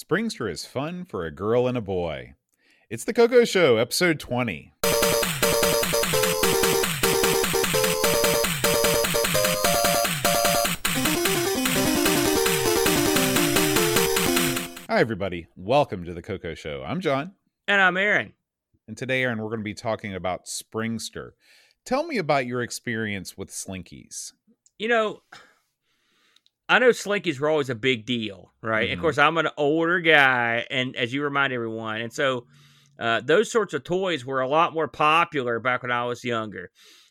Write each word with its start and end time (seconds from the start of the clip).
Springster 0.00 0.48
is 0.48 0.64
fun 0.64 1.04
for 1.04 1.26
a 1.26 1.32
girl 1.32 1.66
and 1.66 1.76
a 1.76 1.80
boy. 1.80 2.34
It's 2.88 3.02
the 3.02 3.12
Coco 3.12 3.44
Show, 3.44 3.78
episode 3.78 4.20
20. 4.20 4.72
Hi, 4.84 4.92
everybody. 14.88 15.48
Welcome 15.56 16.04
to 16.04 16.14
the 16.14 16.22
Coco 16.22 16.54
Show. 16.54 16.84
I'm 16.86 17.00
John. 17.00 17.32
And 17.66 17.82
I'm 17.82 17.96
Aaron. 17.96 18.34
And 18.86 18.96
today, 18.96 19.24
Aaron, 19.24 19.38
we're 19.38 19.48
going 19.48 19.58
to 19.58 19.64
be 19.64 19.74
talking 19.74 20.14
about 20.14 20.46
Springster. 20.46 21.34
Tell 21.84 22.06
me 22.06 22.18
about 22.18 22.46
your 22.46 22.62
experience 22.62 23.36
with 23.36 23.50
Slinkies. 23.50 24.30
You 24.78 24.86
know, 24.86 25.22
I 26.68 26.78
know 26.78 26.90
Slinkies 26.90 27.40
were 27.40 27.48
always 27.48 27.70
a 27.70 27.74
big 27.74 28.04
deal, 28.04 28.52
right? 28.62 28.88
Mm-hmm. 28.88 28.98
Of 28.98 29.02
course, 29.02 29.18
I'm 29.18 29.38
an 29.38 29.48
older 29.56 30.00
guy, 30.00 30.66
and 30.70 30.94
as 30.96 31.12
you 31.12 31.22
remind 31.22 31.52
everyone, 31.52 32.00
and 32.00 32.12
so 32.12 32.46
uh, 32.98 33.20
those 33.24 33.50
sorts 33.50 33.74
of 33.74 33.84
toys 33.84 34.24
were 34.24 34.40
a 34.40 34.48
lot 34.48 34.74
more 34.74 34.88
popular 34.88 35.60
back 35.60 35.82
when 35.82 35.92
I 35.92 36.04
was 36.04 36.24
younger. 36.24 36.70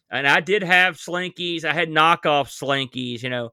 And 0.10 0.28
I 0.28 0.40
did 0.40 0.64
have 0.64 0.96
Slinkies. 0.96 1.66
I 1.66 1.74
had 1.74 1.90
knockoff 1.90 2.50
Slinkies, 2.50 3.24
you 3.24 3.30
know. 3.30 3.50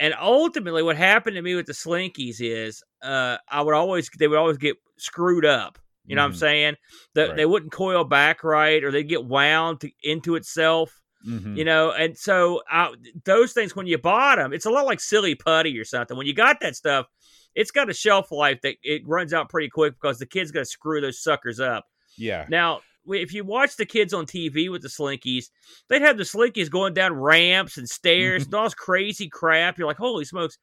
And 0.00 0.14
ultimately, 0.20 0.82
what 0.82 0.96
happened 0.96 1.36
to 1.36 1.42
me 1.42 1.54
with 1.54 1.66
the 1.66 1.72
Slinkies 1.72 2.36
is 2.40 2.82
uh, 3.02 3.38
I 3.48 3.62
would 3.62 3.74
always 3.74 4.08
they 4.18 4.28
would 4.28 4.38
always 4.38 4.58
get 4.58 4.76
screwed 4.98 5.44
up. 5.44 5.78
You 6.04 6.16
know 6.16 6.22
mm-hmm. 6.22 6.24
what 6.24 6.24
I'm 6.24 6.30
mm-hmm. 6.32 6.38
saying? 6.38 6.74
The, 7.14 7.28
right. 7.28 7.36
They 7.36 7.46
wouldn't 7.46 7.72
coil 7.72 8.04
back 8.04 8.44
right, 8.44 8.82
or 8.82 8.90
they'd 8.90 9.08
get 9.08 9.24
wound 9.24 9.80
to, 9.80 9.90
into 10.02 10.36
itself. 10.36 10.92
Mm-hmm. 11.26 11.56
You 11.56 11.64
know, 11.64 11.90
and 11.90 12.16
so 12.16 12.62
I, 12.70 12.94
those 13.24 13.52
things 13.52 13.74
when 13.74 13.86
you 13.86 13.98
bought 13.98 14.36
them, 14.36 14.52
it's 14.52 14.66
a 14.66 14.70
lot 14.70 14.86
like 14.86 15.00
silly 15.00 15.34
putty 15.34 15.78
or 15.78 15.84
something. 15.84 16.16
When 16.16 16.26
you 16.26 16.34
got 16.34 16.60
that 16.60 16.76
stuff, 16.76 17.06
it's 17.54 17.70
got 17.70 17.90
a 17.90 17.94
shelf 17.94 18.30
life 18.30 18.60
that 18.62 18.76
it 18.82 19.02
runs 19.06 19.32
out 19.32 19.48
pretty 19.48 19.68
quick 19.68 19.94
because 20.00 20.18
the 20.18 20.26
kid's 20.26 20.52
got 20.52 20.60
to 20.60 20.64
screw 20.64 21.00
those 21.00 21.20
suckers 21.20 21.58
up. 21.58 21.86
Yeah. 22.16 22.46
Now, 22.48 22.80
if 23.06 23.32
you 23.32 23.44
watch 23.44 23.76
the 23.76 23.86
kids 23.86 24.14
on 24.14 24.26
TV 24.26 24.70
with 24.70 24.82
the 24.82 24.88
slinkies, 24.88 25.46
they'd 25.88 26.02
have 26.02 26.18
the 26.18 26.24
slinkies 26.24 26.70
going 26.70 26.94
down 26.94 27.14
ramps 27.14 27.76
and 27.76 27.88
stairs 27.88 28.42
mm-hmm. 28.42 28.50
and 28.50 28.54
all 28.54 28.64
this 28.64 28.74
crazy 28.74 29.28
crap. 29.28 29.78
You're 29.78 29.88
like, 29.88 29.96
holy 29.96 30.24
smokes. 30.24 30.58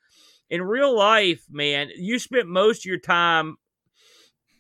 In 0.50 0.62
real 0.62 0.95
life, 0.95 1.44
man, 1.50 1.90
you 1.97 2.19
spent 2.19 2.47
most 2.47 2.81
of 2.81 2.86
your 2.86 3.00
time 3.00 3.58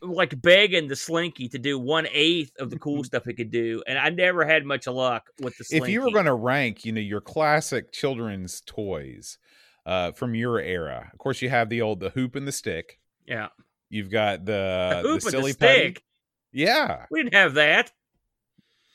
like 0.07 0.41
begging 0.41 0.87
the 0.87 0.95
Slinky 0.95 1.47
to 1.49 1.59
do 1.59 1.77
one 1.77 2.07
eighth 2.11 2.51
of 2.59 2.69
the 2.69 2.79
cool 2.79 3.03
stuff 3.03 3.27
it 3.27 3.33
could 3.33 3.51
do, 3.51 3.81
and 3.87 3.97
I 3.97 4.09
never 4.09 4.45
had 4.45 4.65
much 4.65 4.87
luck 4.87 5.29
with 5.41 5.57
the. 5.57 5.63
Slinky. 5.63 5.85
If 5.85 5.91
you 5.91 6.01
were 6.01 6.11
going 6.11 6.25
to 6.25 6.33
rank, 6.33 6.85
you 6.85 6.91
know, 6.91 7.01
your 7.01 7.21
classic 7.21 7.91
children's 7.91 8.61
toys 8.61 9.37
uh, 9.85 10.11
from 10.11 10.35
your 10.35 10.59
era, 10.59 11.09
of 11.11 11.19
course, 11.19 11.41
you 11.41 11.49
have 11.49 11.69
the 11.69 11.81
old 11.81 11.99
the 11.99 12.09
hoop 12.09 12.35
and 12.35 12.47
the 12.47 12.51
stick. 12.51 12.99
Yeah. 13.27 13.47
You've 13.89 14.11
got 14.11 14.45
the 14.45 15.01
the, 15.03 15.13
the 15.13 15.21
silly 15.21 15.51
the 15.51 15.55
stick. 15.55 16.03
Yeah. 16.51 17.05
We 17.11 17.23
didn't 17.23 17.35
have 17.35 17.55
that. 17.55 17.91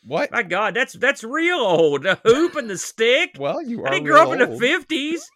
What? 0.05 0.33
My 0.33 0.43
God, 0.43 0.75
that's 0.75 0.95
that's 0.95 1.23
real 1.23 1.59
old. 1.59 2.03
The 2.03 2.19
hoop 2.25 2.57
and 2.57 2.71
the 2.71 2.79
stick. 2.79 3.33
well, 3.39 3.63
you 3.63 3.83
are. 3.83 3.89
I 3.89 3.91
didn't 3.91 4.07
grow 4.07 4.33
up 4.33 4.41
in 4.41 4.51
the 4.51 4.59
fifties. 4.59 5.31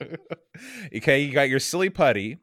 okay, 0.96 1.20
you 1.20 1.32
got 1.32 1.48
your 1.48 1.60
silly 1.60 1.90
putty 1.90 2.38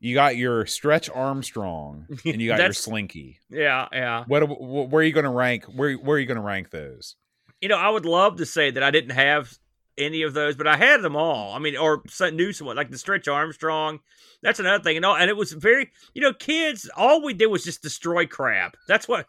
you 0.00 0.14
got 0.14 0.36
your 0.36 0.66
Stretch 0.66 1.08
Armstrong 1.10 2.06
and 2.24 2.40
you 2.40 2.48
got 2.48 2.60
your 2.60 2.72
Slinky. 2.72 3.38
Yeah, 3.48 3.88
yeah. 3.92 4.24
What, 4.26 4.60
where 4.60 5.00
are 5.00 5.04
you 5.04 5.12
going 5.12 5.24
to 5.24 5.30
rank? 5.30 5.64
Where 5.64 5.94
where 5.94 6.16
are 6.16 6.20
you 6.20 6.26
going 6.26 6.36
to 6.36 6.42
rank 6.42 6.70
those? 6.70 7.16
You 7.60 7.68
know, 7.68 7.78
I 7.78 7.88
would 7.88 8.04
love 8.04 8.36
to 8.36 8.46
say 8.46 8.70
that 8.70 8.82
I 8.82 8.90
didn't 8.90 9.10
have 9.10 9.56
any 9.98 10.22
of 10.22 10.34
those, 10.34 10.56
but 10.56 10.66
I 10.66 10.76
had 10.76 11.02
them 11.02 11.16
all. 11.16 11.54
I 11.54 11.58
mean, 11.58 11.76
or 11.76 12.02
something 12.08 12.36
new 12.36 12.52
someone 12.52 12.76
like 12.76 12.90
the 12.90 12.98
Stretch 12.98 13.28
Armstrong. 13.28 14.00
That's 14.42 14.60
another 14.60 14.82
thing, 14.82 14.96
and 14.96 15.04
all. 15.04 15.16
And 15.16 15.30
it 15.30 15.36
was 15.36 15.52
very, 15.52 15.90
you 16.14 16.22
know, 16.22 16.32
kids. 16.32 16.90
All 16.96 17.24
we 17.24 17.34
did 17.34 17.46
was 17.46 17.64
just 17.64 17.82
destroy 17.82 18.26
crap. 18.26 18.76
That's 18.86 19.08
what. 19.08 19.26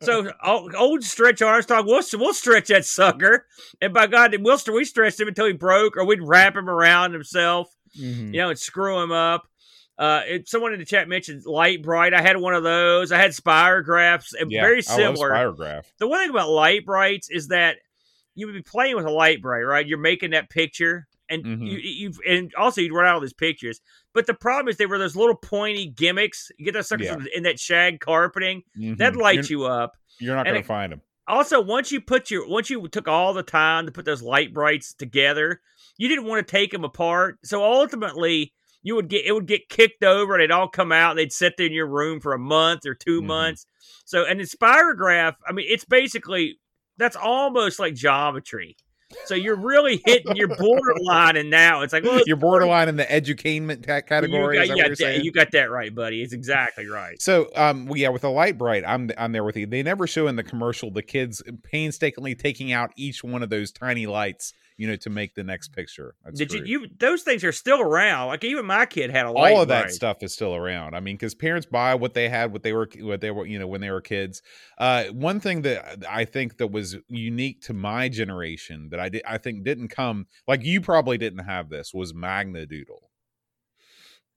So 0.00 0.32
old 0.44 1.04
Stretch 1.04 1.42
Armstrong, 1.42 1.86
we'll 1.86 2.02
we'll 2.14 2.34
stretch 2.34 2.68
that 2.68 2.84
sucker, 2.84 3.46
and 3.80 3.92
by 3.92 4.06
God, 4.06 4.34
we'll 4.40 4.58
we 4.72 4.84
stretched 4.84 5.20
him 5.20 5.28
until 5.28 5.46
he 5.46 5.52
broke, 5.52 5.96
or 5.96 6.04
we'd 6.04 6.22
wrap 6.22 6.56
him 6.56 6.68
around 6.68 7.12
himself, 7.12 7.74
mm-hmm. 7.98 8.34
you 8.34 8.40
know, 8.40 8.50
and 8.50 8.58
screw 8.58 9.00
him 9.00 9.12
up. 9.12 9.46
Uh, 9.98 10.22
it, 10.26 10.48
someone 10.48 10.72
in 10.72 10.78
the 10.78 10.84
chat 10.84 11.08
mentioned 11.08 11.44
Lite-Brite. 11.44 12.14
I 12.14 12.22
had 12.22 12.36
one 12.36 12.54
of 12.54 12.62
those. 12.62 13.12
I 13.12 13.18
had 13.18 13.32
Spirographs. 13.32 14.32
Yeah, 14.48 14.62
very 14.62 14.82
similar. 14.82 15.34
I 15.34 15.44
love 15.44 15.58
Spirograph. 15.58 15.84
The 15.98 16.08
one 16.08 16.20
thing 16.20 16.30
about 16.30 16.48
Lite-Brites 16.48 17.28
is 17.30 17.48
that 17.48 17.76
you 18.34 18.46
would 18.46 18.54
be 18.54 18.62
playing 18.62 18.96
with 18.96 19.04
a 19.04 19.10
Lite-Brite, 19.10 19.66
right? 19.66 19.86
You're 19.86 19.98
making 19.98 20.30
that 20.30 20.48
picture, 20.48 21.06
and 21.28 21.44
mm-hmm. 21.44 21.62
you, 21.66 21.78
you 21.78 22.12
and 22.26 22.52
also 22.56 22.80
you'd 22.80 22.94
run 22.94 23.06
out 23.06 23.16
of 23.16 23.22
these 23.22 23.34
pictures. 23.34 23.80
But 24.14 24.26
the 24.26 24.34
problem 24.34 24.68
is 24.68 24.76
they 24.76 24.86
were 24.86 24.98
those 24.98 25.14
little 25.16 25.36
pointy 25.36 25.86
gimmicks. 25.86 26.50
You 26.58 26.64
get 26.64 26.74
those 26.74 26.88
suckers 26.88 27.06
yeah. 27.06 27.16
in 27.34 27.42
that 27.44 27.60
shag 27.60 28.00
carpeting 28.00 28.62
mm-hmm. 28.76 28.94
that 28.96 29.14
lights 29.14 29.50
you 29.50 29.64
up. 29.64 29.96
You're 30.18 30.34
not 30.34 30.46
going 30.46 30.60
to 30.60 30.66
find 30.66 30.92
them. 30.92 31.02
Also, 31.28 31.60
once 31.60 31.92
you 31.92 32.00
put 32.00 32.30
your 32.30 32.48
once 32.48 32.68
you 32.70 32.88
took 32.88 33.06
all 33.08 33.32
the 33.32 33.42
time 33.42 33.86
to 33.86 33.92
put 33.92 34.04
those 34.04 34.22
Lite-Brites 34.22 34.96
together, 34.96 35.60
you 35.96 36.08
didn't 36.08 36.24
want 36.24 36.46
to 36.46 36.50
take 36.50 36.72
them 36.72 36.84
apart. 36.84 37.38
So 37.44 37.62
ultimately 37.62 38.52
you 38.82 38.94
would 38.94 39.08
get 39.08 39.24
it 39.24 39.32
would 39.32 39.46
get 39.46 39.68
kicked 39.68 40.04
over 40.04 40.34
and 40.34 40.42
it'd 40.42 40.50
all 40.50 40.68
come 40.68 40.92
out. 40.92 41.16
they'd 41.16 41.32
sit 41.32 41.54
there 41.56 41.66
in 41.66 41.72
your 41.72 41.86
room 41.86 42.20
for 42.20 42.32
a 42.32 42.38
month 42.38 42.86
or 42.86 42.94
2 42.94 43.18
mm-hmm. 43.18 43.26
months. 43.26 43.66
So 44.04 44.26
an 44.26 44.38
Inspirograph, 44.38 45.34
I 45.46 45.52
mean, 45.52 45.66
it's 45.68 45.84
basically 45.84 46.58
that's 46.98 47.16
almost 47.16 47.78
like 47.78 47.94
geometry. 47.94 48.76
So 49.26 49.34
you're 49.34 49.56
really 49.56 50.00
hitting 50.06 50.36
your 50.36 50.48
borderline, 50.48 51.36
and 51.36 51.50
now 51.50 51.82
it's 51.82 51.92
like 51.92 52.04
well, 52.04 52.22
you're 52.26 52.36
borderline 52.36 52.88
in 52.88 52.96
the 52.96 53.04
edutainment 53.04 53.84
category. 53.84 54.58
You 54.58 54.68
got, 54.68 54.76
yeah, 54.76 54.88
that, 54.88 55.24
you 55.24 55.32
got 55.32 55.50
that 55.52 55.70
right, 55.70 55.94
buddy. 55.94 56.22
It's 56.22 56.32
exactly 56.32 56.86
right. 56.86 57.20
So, 57.20 57.50
um, 57.54 57.86
well, 57.86 57.98
yeah, 57.98 58.08
with 58.08 58.22
the 58.22 58.30
Lite-Brite, 58.30 58.84
I'm 58.86 59.10
I'm 59.18 59.32
there 59.32 59.44
with 59.44 59.56
you. 59.56 59.66
They 59.66 59.82
never 59.82 60.06
show 60.06 60.28
in 60.28 60.36
the 60.36 60.42
commercial 60.42 60.90
the 60.90 61.02
kids 61.02 61.42
painstakingly 61.62 62.34
taking 62.34 62.72
out 62.72 62.92
each 62.96 63.22
one 63.22 63.42
of 63.42 63.50
those 63.50 63.70
tiny 63.70 64.06
lights 64.06 64.54
you 64.76 64.86
know, 64.86 64.96
to 64.96 65.10
make 65.10 65.34
the 65.34 65.44
next 65.44 65.68
picture. 65.68 66.14
That's 66.24 66.38
Did 66.38 66.52
you, 66.52 66.64
you? 66.64 66.88
Those 66.98 67.22
things 67.22 67.44
are 67.44 67.52
still 67.52 67.80
around. 67.80 68.28
Like 68.28 68.44
even 68.44 68.66
my 68.66 68.86
kid 68.86 69.10
had 69.10 69.26
a 69.26 69.30
all 69.30 69.62
of 69.62 69.68
that 69.68 69.90
stuff 69.90 70.22
is 70.22 70.32
still 70.32 70.54
around. 70.54 70.94
I 70.94 71.00
mean, 71.00 71.16
because 71.16 71.34
parents 71.34 71.66
buy 71.66 71.94
what 71.94 72.14
they 72.14 72.28
had, 72.28 72.52
what 72.52 72.62
they 72.62 72.72
were, 72.72 72.88
what 73.00 73.20
they 73.20 73.30
were, 73.30 73.46
you 73.46 73.58
know, 73.58 73.66
when 73.66 73.80
they 73.80 73.90
were 73.90 74.00
kids. 74.00 74.42
Uh, 74.78 75.04
one 75.06 75.40
thing 75.40 75.62
that 75.62 76.04
I 76.08 76.24
think 76.24 76.58
that 76.58 76.68
was 76.68 76.96
unique 77.08 77.62
to 77.62 77.74
my 77.74 78.08
generation 78.08 78.88
that 78.90 79.00
I 79.00 79.08
did, 79.08 79.22
I 79.26 79.38
think 79.38 79.64
didn't 79.64 79.88
come 79.88 80.26
like 80.46 80.64
you 80.64 80.80
probably 80.80 81.18
didn't 81.18 81.44
have 81.44 81.68
this 81.68 81.92
was 81.94 82.14
Magna 82.14 82.66
Doodle. 82.66 83.11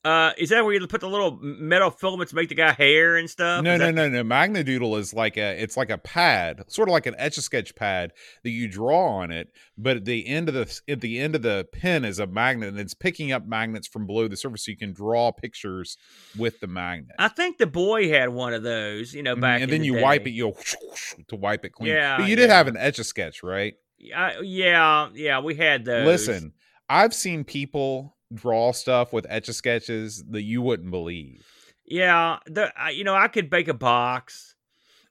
Uh, 0.06 0.34
is 0.38 0.50
that 0.50 0.64
where 0.64 0.72
you 0.72 0.86
put 0.86 1.02
the 1.02 1.10
little 1.10 1.40
metal 1.42 1.90
filaments 1.90 2.30
to 2.30 2.36
make 2.36 2.48
the 2.48 2.54
guy 2.54 2.72
hair 2.74 3.16
and 3.18 3.28
stuff? 3.28 3.64
No, 3.64 3.74
is 3.74 3.80
no, 3.80 3.86
that... 3.88 3.92
no, 3.94 4.08
no. 4.08 4.24
Magnadoodle 4.24 5.00
is 5.00 5.16
like 5.16 5.36
a 5.36 5.60
it's 5.60 5.76
like 5.76 5.90
a 5.90 5.98
pad, 5.98 6.64
sort 6.68 6.88
of 6.88 6.94
like 6.94 7.08
an 7.08 7.16
etch 7.18 7.40
a 7.40 7.42
sketch 7.42 7.74
pad 7.76 8.14
that 8.44 8.52
you 8.52 8.68
draw 8.68 9.08
on 9.08 9.32
it, 9.32 9.52
but 9.80 9.98
at 9.98 10.06
the 10.06 10.28
end 10.28 10.48
of 10.48 10.54
the 10.54 10.82
at 10.88 11.02
the 11.02 11.20
end 11.20 11.34
of 11.34 11.42
the 11.42 11.68
pen 11.74 12.06
is 12.06 12.20
a 12.20 12.28
magnet 12.28 12.70
and 12.70 12.80
it's 12.80 12.94
picking 12.94 13.32
up 13.32 13.48
magnets 13.48 13.88
from 13.88 14.06
below 14.06 14.28
the 14.28 14.38
surface 14.38 14.66
so 14.66 14.70
you 14.70 14.78
can 14.78 14.94
draw 14.94 15.32
pictures 15.32 15.98
with 16.38 16.60
the 16.60 16.68
magnet. 16.68 17.16
I 17.18 17.30
think 17.30 17.58
the 17.58 17.66
boy 17.66 18.08
had 18.10 18.30
one 18.30 18.54
of 18.54 18.62
those, 18.62 19.12
you 19.12 19.24
know, 19.24 19.34
mm-hmm, 19.34 19.42
back 19.42 19.62
and 19.62 19.72
then 19.72 19.82
the 19.82 19.88
you 19.88 19.96
day. 19.96 20.04
wipe 20.04 20.28
it, 20.28 20.32
you'll 20.32 20.56
to 21.30 21.36
wipe 21.36 21.66
it 21.66 21.72
clean. 21.72 21.92
Yeah, 21.92 22.18
but 22.20 22.30
you 22.30 22.36
did 22.36 22.52
have 22.52 22.68
an 22.68 22.78
etch 22.78 23.00
a 23.00 23.04
sketch, 23.04 23.42
right? 23.42 23.74
Yeah, 23.98 24.40
yeah, 24.44 25.10
yeah. 25.16 25.40
We 25.40 25.56
had 25.56 25.84
those. 25.84 26.06
Listen, 26.06 26.54
I've 26.88 27.16
seen 27.16 27.44
people 27.44 28.15
draw 28.34 28.72
stuff 28.72 29.14
with 29.14 29.26
etch 29.30 29.50
a 29.50 29.54
sketches 29.54 30.24
that 30.30 30.44
you 30.44 30.62
wouldn't 30.62 30.92
believe. 30.92 31.46
Yeah, 31.86 32.40
the 32.48 32.72
you 32.94 33.04
know 33.04 33.16
I 33.16 33.28
could 33.28 33.50
bake 33.50 33.68
a 33.68 33.74
box, 33.74 34.56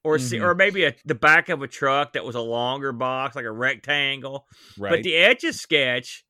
or 0.02 0.16
mm-hmm. 0.16 0.26
see, 0.26 0.40
or 0.40 0.54
maybe 0.54 0.84
a, 0.84 0.94
the 1.04 1.14
back 1.14 1.48
of 1.48 1.62
a 1.62 1.68
truck 1.68 2.14
that 2.14 2.24
was 2.24 2.34
a 2.34 2.40
longer 2.40 2.92
box, 2.92 3.36
like 3.36 3.44
a 3.44 3.52
rectangle. 3.52 4.46
Right. 4.78 4.90
But 4.90 5.02
the 5.02 5.16
etch 5.16 5.44
a 5.44 5.52
sketch, 5.52 6.24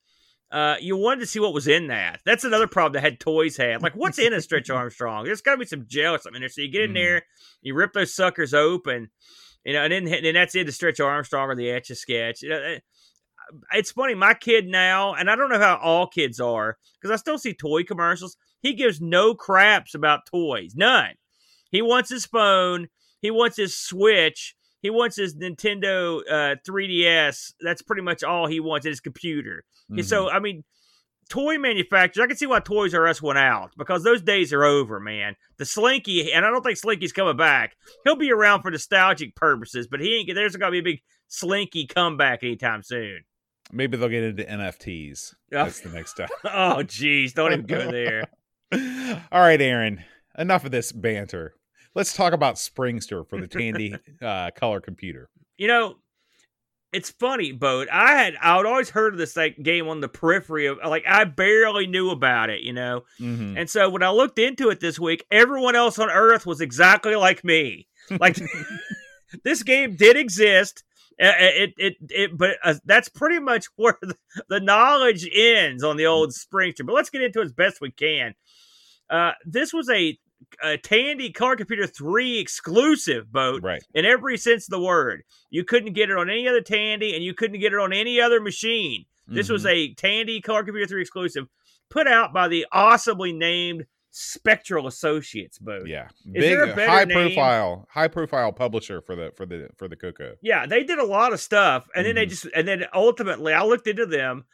uh, 0.53 0.77
you 0.81 0.97
wanted 0.97 1.21
to 1.21 1.27
see 1.27 1.41
what 1.41 1.55
was 1.55 1.67
in 1.67 1.89
that. 1.89 2.21
That's 2.25 2.45
another 2.45 2.67
problem 2.67 2.93
that 2.93 3.03
had 3.03 3.19
toys 3.21 3.56
had. 3.56 3.83
Like, 3.83 3.95
what's 3.95 4.19
in 4.19 4.33
a 4.33 4.41
Stretch 4.41 4.71
Armstrong? 4.71 5.25
There's 5.25 5.41
got 5.41 5.53
to 5.53 5.59
be 5.59 5.66
some 5.66 5.86
gel 5.89 6.15
or 6.15 6.19
something 6.19 6.36
in 6.36 6.42
there. 6.42 6.48
So 6.48 6.63
you 6.63 6.71
get 6.71 6.83
in 6.83 6.91
mm-hmm. 6.91 6.95
there, 6.95 7.22
you 7.63 7.75
rip 7.75 7.92
those 7.92 8.15
suckers 8.15 8.54
open, 8.54 9.10
you 9.65 9.72
know, 9.72 9.83
and 9.83 9.92
then 9.92 10.07
and 10.07 10.25
then 10.25 10.34
that's 10.34 10.54
it. 10.54 10.66
The 10.66 10.72
Stretch 10.72 11.01
Armstrong 11.01 11.48
or 11.48 11.57
the 11.57 11.71
etch 11.71 11.91
a 11.91 11.95
sketch. 11.95 12.42
You 12.42 12.51
know, 12.51 12.63
eh, 12.63 12.78
it's 13.73 13.93
funny. 13.93 14.15
My 14.15 14.35
kid 14.35 14.67
now, 14.67 15.15
and 15.15 15.31
I 15.31 15.37
don't 15.37 15.51
know 15.51 15.59
how 15.59 15.77
all 15.77 16.07
kids 16.07 16.41
are, 16.41 16.79
because 17.01 17.13
I 17.13 17.17
still 17.17 17.39
see 17.39 17.55
toy 17.55 17.85
commercials. 17.85 18.37
He 18.61 18.75
gives 18.75 19.01
no 19.01 19.35
craps 19.35 19.95
about 19.95 20.27
toys, 20.27 20.75
none. 20.75 21.15
He 21.71 21.83
wants 21.83 22.11
his 22.11 22.25
phone. 22.25 22.89
He 23.21 23.31
wants 23.31 23.57
his 23.57 23.77
Switch. 23.77 24.55
He 24.81 24.91
wants 24.91 25.17
his 25.17 25.35
Nintendo 25.35 26.21
uh, 26.31 26.57
3DS. 26.69 27.55
That's 27.61 27.83
pretty 27.83 28.03
much 28.03 28.23
all 28.23 28.47
he 28.47 28.61
wants. 28.61 28.87
His 28.87 29.01
computer. 29.01 29.65
Mm-hmm. 29.91 30.03
So 30.03 30.31
I 30.31 30.41
mean, 30.41 30.65
toy 31.29 31.59
manufacturers. 31.59 32.23
I 32.23 32.27
can 32.27 32.37
see 32.37 32.47
why 32.47 32.61
Toys 32.61 32.95
R 32.95 33.07
Us 33.07 33.23
went 33.23 33.39
out 33.39 33.71
because 33.77 34.05
those 34.05 34.23
days 34.23 34.53
are 34.53 34.65
over, 34.65 35.01
man. 35.01 35.37
The 35.59 35.65
Slinky, 35.65 36.33
and 36.33 36.45
I 36.45 36.51
don't 36.51 36.63
think 36.63 36.79
Slinky's 36.79 37.13
coming 37.13 37.37
back. 37.37 37.77
He'll 38.05 38.17
be 38.17 38.33
around 38.33 38.63
for 38.63 38.71
nostalgic 38.71 39.35
purposes, 39.35 39.87
but 39.87 40.01
he 40.01 40.17
ain't. 40.17 40.35
There's 40.35 40.57
gonna 40.57 40.73
be 40.73 40.79
a 40.79 40.83
big 40.83 41.03
Slinky 41.29 41.87
comeback 41.87 42.43
anytime 42.43 42.83
soon. 42.83 43.21
Maybe 43.72 43.97
they'll 43.97 44.09
get 44.09 44.22
into 44.22 44.45
NFTs. 44.45 45.34
That's 45.51 45.81
the 45.81 45.89
next 45.89 46.11
step. 46.11 46.31
oh, 46.45 46.83
geez, 46.83 47.33
don't 47.33 47.53
even 47.53 47.66
go 47.66 47.91
there. 47.91 48.25
All 49.33 49.41
right, 49.41 49.61
Aaron. 49.61 50.05
Enough 50.37 50.65
of 50.65 50.71
this 50.71 50.93
banter. 50.93 51.55
Let's 51.95 52.15
talk 52.15 52.33
about 52.33 52.59
Springster 52.59 53.25
for 53.25 53.41
the 53.41 53.47
Tandy 53.47 53.95
uh, 54.22 54.51
color 54.57 54.81
computer. 54.81 55.28
You 55.57 55.69
know, 55.69 55.97
it's 56.93 57.11
funny, 57.11 57.53
Boat. 57.53 57.89
I 57.93 58.16
had 58.16 58.34
I 58.41 58.57
would 58.57 58.66
always 58.66 58.91
heard 58.91 59.15
of 59.15 59.19
this 59.19 59.37
like 59.37 59.57
game 59.63 59.89
on 59.89 60.01
the 60.01 60.09
periphery 60.09 60.67
of 60.67 60.78
like 60.84 61.05
I 61.09 61.25
barely 61.25 61.87
knew 61.87 62.10
about 62.10 62.51
it, 62.51 62.63
you 62.63 62.72
know. 62.72 63.03
Mm-hmm. 63.21 63.59
And 63.59 63.71
so 63.71 63.89
when 63.89 64.03
I 64.03 64.10
looked 64.10 64.39
into 64.39 64.71
it 64.71 64.81
this 64.81 64.99
week, 64.99 65.25
everyone 65.31 65.77
else 65.77 65.99
on 65.99 66.10
Earth 66.10 66.47
was 66.47 66.60
exactly 66.60 67.15
like 67.15 67.45
me. 67.45 67.89
Like 68.10 68.39
this 69.45 69.63
game 69.63 69.97
did 69.97 70.17
exist. 70.17 70.84
It 71.19 71.75
it 71.78 71.97
it, 72.01 72.11
it 72.11 72.39
but 72.39 72.57
uh, 72.65 72.75
that's 72.84 73.09
pretty 73.09 73.39
much 73.39 73.66
where 73.77 73.99
the, 74.03 74.16
the, 74.49 74.61
knowledge 74.61 75.28
ends 75.33 75.84
on 75.84 75.97
the 75.97 76.07
old 76.07 76.33
Springster. 76.33 76.84
But 76.84 76.95
let's 76.95 77.11
get 77.11 77.22
into 77.22 77.41
it 77.41 77.47
as 77.47 77.53
best 77.53 77.81
we 77.81 77.91
can. 77.91 78.34
Uh, 79.09 79.33
this 79.45 79.72
was 79.72 79.89
a, 79.91 80.19
a 80.63 80.77
Tandy 80.78 81.31
Color 81.31 81.57
Computer 81.57 81.87
3 81.87 82.39
exclusive 82.39 83.31
boat 83.31 83.63
right. 83.63 83.83
in 83.95 84.05
every 84.05 84.37
sense 84.39 84.66
of 84.66 84.71
the 84.71 84.81
word. 84.81 85.22
You 85.51 85.65
couldn't 85.65 85.93
get 85.93 86.11
it 86.11 86.16
on 86.16 86.31
any 86.31 86.49
other 86.49 86.63
Tandy 86.63 87.15
and 87.15 87.22
you 87.22 87.34
couldn't 87.34 87.60
get 87.60 87.72
it 87.72 87.78
on 87.78 87.93
any 87.93 88.21
other 88.21 88.41
machine. 88.41 89.05
This 89.27 89.47
mm-hmm. 89.47 89.53
was 89.53 89.67
a 89.67 89.95
Tandy 89.95 90.41
Color 90.41 90.65
Computer 90.65 90.87
3 90.87 91.03
exclusive 91.03 91.47
put 91.91 92.09
out 92.09 92.33
by 92.33 92.49
the 92.49 92.67
awesomely 92.72 93.33
named 93.33 93.87
Spectral 94.16 94.87
Associates 94.87 95.59
boat. 95.59 95.89
Yeah, 95.89 96.07
Is 96.33 96.45
big 96.45 96.77
high 96.77 97.05
name? 97.05 97.34
profile, 97.34 97.89
high 97.91 98.07
profile 98.07 98.53
publisher 98.53 99.01
for 99.01 99.16
the 99.16 99.33
for 99.37 99.45
the 99.45 99.69
for 99.77 99.89
the 99.89 99.97
Coco. 99.97 100.37
Yeah, 100.41 100.66
they 100.66 100.84
did 100.84 101.01
a 101.01 101.05
lot 101.05 101.33
of 101.33 101.41
stuff, 101.41 101.89
and 101.97 102.07
mm-hmm. 102.07 102.09
then 102.09 102.15
they 102.15 102.22
mm-hmm. 102.22 102.31
just 102.31 102.47
and 102.55 102.69
then 102.69 102.84
ultimately, 102.95 103.53
I 103.53 103.65
looked 103.65 103.89
into 103.89 104.07
them. 104.07 104.45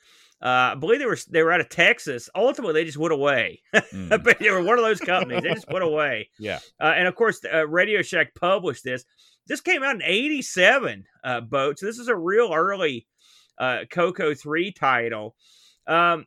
Uh, 0.42 0.72
I 0.72 0.74
believe 0.76 0.98
they 0.98 1.04
were 1.04 1.18
they 1.28 1.42
were 1.42 1.52
out 1.52 1.60
of 1.60 1.68
Texas. 1.68 2.30
Ultimately, 2.34 2.72
they 2.72 2.86
just 2.86 2.96
went 2.96 3.12
away. 3.12 3.60
Mm. 3.74 4.08
but 4.24 4.38
they 4.38 4.50
were 4.50 4.62
one 4.62 4.78
of 4.78 4.84
those 4.84 4.98
companies. 4.98 5.42
they 5.42 5.52
just 5.52 5.70
went 5.70 5.84
away. 5.84 6.30
Yeah. 6.38 6.60
Uh, 6.80 6.94
and 6.96 7.06
of 7.06 7.14
course, 7.14 7.42
uh, 7.52 7.68
Radio 7.68 8.00
Shack 8.00 8.34
published 8.34 8.82
this. 8.82 9.04
This 9.46 9.60
came 9.60 9.82
out 9.82 9.94
in 9.94 10.02
'87, 10.02 11.04
uh, 11.22 11.42
boat. 11.42 11.78
So 11.78 11.84
this 11.84 11.98
is 11.98 12.08
a 12.08 12.16
real 12.16 12.50
early 12.54 13.06
uh, 13.58 13.80
Coco 13.90 14.32
three 14.32 14.72
title. 14.72 15.34
Um, 15.86 16.24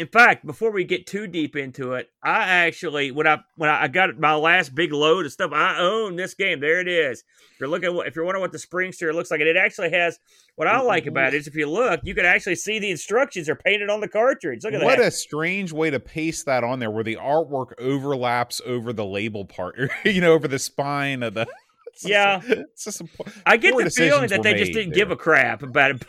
in 0.00 0.06
fact, 0.06 0.46
before 0.46 0.70
we 0.70 0.84
get 0.84 1.06
too 1.06 1.26
deep 1.26 1.56
into 1.56 1.94
it, 1.94 2.10
I 2.22 2.48
actually 2.48 3.10
when 3.10 3.26
I 3.26 3.38
when 3.56 3.70
I 3.70 3.88
got 3.88 4.18
my 4.18 4.34
last 4.34 4.74
big 4.74 4.92
load 4.92 5.26
of 5.26 5.32
stuff, 5.32 5.52
I 5.52 5.78
own 5.78 6.16
this 6.16 6.34
game. 6.34 6.60
There 6.60 6.80
it 6.80 6.88
is. 6.88 7.24
If 7.52 7.60
you're 7.60 7.68
looking, 7.68 7.96
if 8.06 8.14
you're 8.14 8.24
wondering 8.24 8.42
what 8.42 8.52
the 8.52 8.58
Springster 8.58 9.12
looks 9.12 9.30
like, 9.30 9.40
and 9.40 9.48
it 9.48 9.56
actually 9.56 9.90
has. 9.90 10.18
What 10.56 10.66
I 10.66 10.80
like 10.80 11.04
mm-hmm. 11.04 11.10
about 11.10 11.34
it 11.34 11.36
is 11.38 11.46
if 11.46 11.54
you 11.54 11.70
look, 11.70 12.00
you 12.02 12.16
can 12.16 12.24
actually 12.24 12.56
see 12.56 12.80
the 12.80 12.90
instructions 12.90 13.48
are 13.48 13.54
painted 13.54 13.90
on 13.90 14.00
the 14.00 14.08
cartridge. 14.08 14.64
Look 14.64 14.74
at 14.74 14.82
what 14.82 14.96
that. 14.96 14.98
What 14.98 15.06
a 15.06 15.10
strange 15.12 15.72
way 15.72 15.90
to 15.90 16.00
paste 16.00 16.46
that 16.46 16.64
on 16.64 16.80
there, 16.80 16.90
where 16.90 17.04
the 17.04 17.14
artwork 17.14 17.78
overlaps 17.78 18.60
over 18.66 18.92
the 18.92 19.04
label 19.04 19.44
part, 19.44 19.78
you 20.04 20.20
know, 20.20 20.32
over 20.32 20.48
the 20.48 20.58
spine 20.58 21.22
of 21.22 21.34
the. 21.34 21.46
yeah, 22.02 22.40
just, 22.76 23.02
I 23.46 23.56
get 23.56 23.76
the 23.76 23.90
feeling 23.90 24.28
that 24.30 24.42
they 24.42 24.54
just 24.54 24.72
didn't 24.72 24.90
there. 24.90 24.96
give 24.96 25.10
a 25.12 25.16
crap 25.16 25.62
about 25.62 25.92
it. 25.92 26.04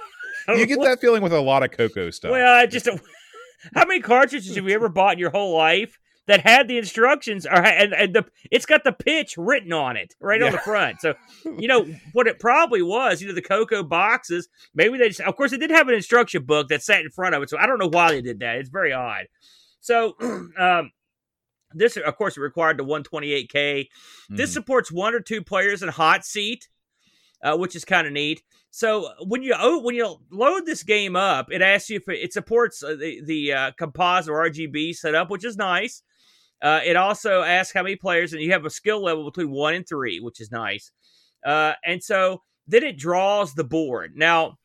you 0.57 0.65
get 0.65 0.81
that 0.81 0.99
feeling 0.99 1.21
with 1.21 1.33
a 1.33 1.39
lot 1.39 1.63
of 1.63 1.71
Coco 1.71 2.09
stuff. 2.09 2.31
Well, 2.31 2.55
I 2.55 2.65
just 2.65 2.87
how 3.73 3.85
many 3.85 3.99
cartridges 3.99 4.55
have 4.55 4.67
you 4.67 4.75
ever 4.75 4.89
bought 4.89 5.13
in 5.13 5.19
your 5.19 5.31
whole 5.31 5.55
life 5.55 5.99
that 6.27 6.41
had 6.41 6.67
the 6.67 6.77
instructions 6.77 7.45
or 7.47 7.55
and, 7.55 7.91
and 7.93 8.13
the 8.13 8.23
it's 8.51 8.67
got 8.67 8.83
the 8.83 8.91
pitch 8.91 9.35
written 9.35 9.73
on 9.73 9.97
it 9.97 10.15
right 10.21 10.41
yeah. 10.41 10.47
on 10.47 10.51
the 10.51 10.59
front. 10.59 11.01
So 11.01 11.15
you 11.43 11.67
know 11.67 11.85
what 12.13 12.27
it 12.27 12.39
probably 12.39 12.83
was. 12.83 13.21
You 13.21 13.27
know 13.27 13.33
the 13.33 13.41
cocoa 13.41 13.83
boxes. 13.83 14.47
Maybe 14.75 14.97
they 14.97 15.07
just. 15.07 15.21
Of 15.21 15.35
course, 15.35 15.51
they 15.51 15.57
did 15.57 15.71
have 15.71 15.87
an 15.87 15.95
instruction 15.95 16.43
book 16.43 16.69
that 16.69 16.83
sat 16.83 17.01
in 17.01 17.09
front 17.09 17.35
of 17.35 17.41
it. 17.41 17.49
So 17.49 17.57
I 17.57 17.65
don't 17.65 17.79
know 17.79 17.89
why 17.89 18.11
they 18.11 18.21
did 18.21 18.39
that. 18.39 18.57
It's 18.57 18.69
very 18.69 18.93
odd. 18.93 19.25
So. 19.81 20.15
um 20.57 20.91
this, 21.73 21.97
of 21.97 22.17
course, 22.17 22.35
it 22.35 22.41
required 22.41 22.77
the 22.77 22.83
128K. 22.83 23.51
Mm-hmm. 23.53 24.35
This 24.35 24.51
supports 24.51 24.91
one 24.91 25.13
or 25.13 25.19
two 25.19 25.43
players 25.43 25.83
in 25.83 25.89
hot 25.89 26.25
seat, 26.25 26.67
uh, 27.43 27.57
which 27.57 27.75
is 27.75 27.85
kind 27.85 28.07
of 28.07 28.13
neat. 28.13 28.41
So 28.71 29.09
when 29.25 29.41
you 29.41 29.55
oh, 29.57 29.79
when 29.79 29.95
you 29.95 30.17
load 30.31 30.65
this 30.65 30.83
game 30.83 31.15
up, 31.15 31.51
it 31.51 31.61
asks 31.61 31.89
you 31.89 31.97
if 31.97 32.07
it, 32.07 32.19
it 32.19 32.33
supports 32.33 32.83
uh, 32.83 32.95
the 32.95 33.21
the 33.25 33.53
uh, 33.53 33.71
composite 33.77 34.31
or 34.31 34.47
RGB 34.49 34.95
setup, 34.95 35.29
which 35.29 35.45
is 35.45 35.57
nice. 35.57 36.03
Uh, 36.61 36.81
it 36.85 36.95
also 36.95 37.41
asks 37.41 37.73
how 37.73 37.83
many 37.83 37.95
players, 37.95 38.33
and 38.33 38.41
you 38.41 38.51
have 38.51 38.65
a 38.65 38.69
skill 38.69 39.03
level 39.03 39.25
between 39.25 39.49
one 39.49 39.73
and 39.73 39.87
three, 39.87 40.19
which 40.19 40.39
is 40.39 40.51
nice. 40.51 40.91
Uh, 41.45 41.73
and 41.85 42.03
so 42.03 42.41
then 42.67 42.83
it 42.83 42.97
draws 42.97 43.53
the 43.53 43.63
board. 43.63 44.13
Now, 44.15 44.58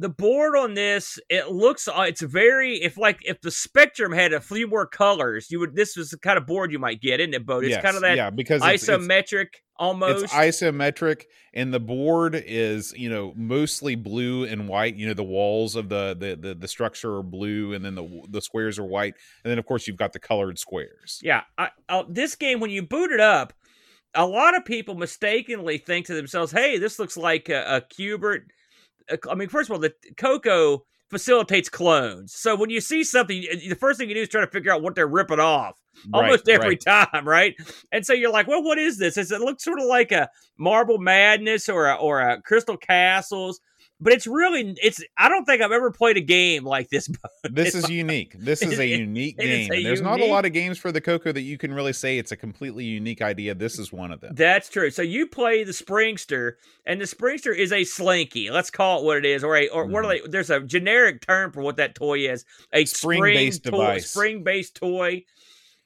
the 0.00 0.08
board 0.08 0.56
on 0.56 0.74
this, 0.74 1.18
it 1.28 1.50
looks, 1.50 1.86
uh, 1.86 2.06
it's 2.08 2.22
very, 2.22 2.76
if 2.82 2.96
like 2.96 3.20
if 3.22 3.40
the 3.42 3.50
Spectrum 3.50 4.12
had 4.12 4.32
a 4.32 4.40
few 4.40 4.66
more 4.66 4.86
colors, 4.86 5.50
you 5.50 5.60
would. 5.60 5.76
This 5.76 5.94
was 5.96 6.10
the 6.10 6.18
kind 6.18 6.38
of 6.38 6.46
board 6.46 6.72
you 6.72 6.78
might 6.78 7.02
get, 7.02 7.20
isn't 7.20 7.34
it, 7.34 7.44
Bo? 7.44 7.58
It's 7.58 7.68
yes, 7.68 7.82
kind 7.82 7.96
of 7.96 8.02
that 8.02 8.16
yeah, 8.16 8.30
because 8.30 8.62
isometric. 8.62 9.48
It's, 9.52 9.60
almost. 9.76 10.24
It's 10.24 10.32
isometric, 10.32 11.24
and 11.52 11.72
the 11.72 11.80
board 11.80 12.34
is 12.34 12.94
you 12.96 13.10
know 13.10 13.34
mostly 13.36 13.94
blue 13.94 14.44
and 14.44 14.68
white. 14.68 14.96
You 14.96 15.06
know 15.06 15.14
the 15.14 15.22
walls 15.22 15.76
of 15.76 15.90
the 15.90 16.16
the 16.18 16.48
the, 16.48 16.54
the 16.54 16.68
structure 16.68 17.16
are 17.16 17.22
blue, 17.22 17.74
and 17.74 17.84
then 17.84 17.94
the 17.94 18.22
the 18.30 18.40
squares 18.40 18.78
are 18.78 18.84
white, 18.84 19.14
and 19.44 19.50
then 19.50 19.58
of 19.58 19.66
course 19.66 19.86
you've 19.86 19.98
got 19.98 20.14
the 20.14 20.18
colored 20.18 20.58
squares. 20.58 21.20
Yeah, 21.22 21.42
I, 21.58 21.70
I, 21.88 22.04
this 22.08 22.36
game 22.36 22.60
when 22.60 22.70
you 22.70 22.82
boot 22.82 23.12
it 23.12 23.20
up, 23.20 23.52
a 24.14 24.26
lot 24.26 24.56
of 24.56 24.64
people 24.64 24.94
mistakenly 24.94 25.76
think 25.76 26.06
to 26.06 26.14
themselves, 26.14 26.52
"Hey, 26.52 26.78
this 26.78 26.98
looks 26.98 27.16
like 27.18 27.50
a, 27.50 27.76
a 27.76 27.80
Q*bert." 27.82 28.50
Uh, 29.10 29.16
I 29.30 29.34
mean, 29.34 29.48
first 29.48 29.70
of 29.70 29.74
all, 29.74 29.80
the 29.80 29.94
Coco 30.16 30.84
facilitates 31.10 31.68
clones. 31.68 32.32
So 32.34 32.54
when 32.54 32.70
you 32.70 32.80
see 32.80 33.02
something, 33.02 33.40
the 33.40 33.74
first 33.74 33.98
thing 33.98 34.08
you 34.08 34.14
do 34.14 34.22
is 34.22 34.28
try 34.28 34.40
to 34.40 34.50
figure 34.50 34.72
out 34.72 34.82
what 34.82 34.94
they're 34.94 35.08
ripping 35.08 35.40
off. 35.40 35.78
Almost 36.14 36.46
right, 36.46 36.54
every 36.54 36.78
right. 36.86 37.08
time, 37.12 37.26
right? 37.28 37.54
And 37.90 38.06
so 38.06 38.12
you're 38.12 38.30
like, 38.30 38.46
well, 38.46 38.62
what 38.62 38.78
is 38.78 38.96
this? 38.96 39.14
Does 39.14 39.32
it 39.32 39.40
look 39.40 39.60
sort 39.60 39.80
of 39.80 39.86
like 39.86 40.12
a 40.12 40.28
Marble 40.56 40.98
Madness 40.98 41.68
or 41.68 41.88
a, 41.88 41.94
or 41.94 42.20
a 42.20 42.40
Crystal 42.42 42.76
Castles? 42.76 43.60
But 44.00 44.12
it's 44.12 44.26
really 44.26 44.74
it's 44.82 45.02
i 45.18 45.28
don't 45.28 45.44
think 45.44 45.62
i've 45.62 45.72
ever 45.72 45.90
played 45.90 46.16
a 46.16 46.20
game 46.20 46.64
like 46.64 46.88
this 46.88 47.08
this 47.50 47.74
is 47.74 47.88
unique. 47.90 48.34
This 48.38 48.62
is 48.62 48.78
a 48.78 48.86
unique 48.86 49.38
game 49.38 49.70
a 49.72 49.82
there's 49.82 50.00
unique... 50.00 50.02
not 50.02 50.20
a 50.20 50.26
lot 50.26 50.44
of 50.44 50.52
games 50.52 50.78
for 50.78 50.90
the 50.92 51.00
coco 51.00 51.32
that 51.32 51.42
you 51.42 51.58
can 51.58 51.72
really 51.72 51.92
say 51.92 52.18
it's 52.18 52.32
a 52.32 52.36
completely 52.36 52.84
unique 52.84 53.22
idea. 53.22 53.54
This 53.54 53.78
is 53.78 53.92
one 53.92 54.10
of 54.10 54.20
them. 54.20 54.34
That's 54.34 54.68
true. 54.68 54.90
So 54.90 55.02
you 55.02 55.26
play 55.26 55.64
the 55.64 55.72
springster 55.72 56.58
and 56.86 57.00
the 57.00 57.06
springster 57.06 57.52
is 57.52 57.72
a 57.72 57.84
slinky 57.84 58.50
let's 58.50 58.70
call 58.70 59.00
it 59.00 59.04
what 59.04 59.18
it 59.18 59.24
is 59.24 59.44
or 59.44 59.56
a 59.56 59.68
or 59.68 59.86
mm. 59.86 59.90
what 59.90 60.04
are 60.04 60.08
mm-hmm. 60.08 60.26
they 60.26 60.30
there's 60.30 60.50
a 60.50 60.60
generic 60.60 61.20
term 61.20 61.52
for 61.52 61.62
what 61.62 61.76
that 61.76 61.94
toy 61.94 62.30
is 62.30 62.44
a 62.72 62.84
spring 62.84 63.22
based 63.22 63.64
device. 63.64 64.10
spring 64.10 64.42
based 64.42 64.76
toy 64.76 65.22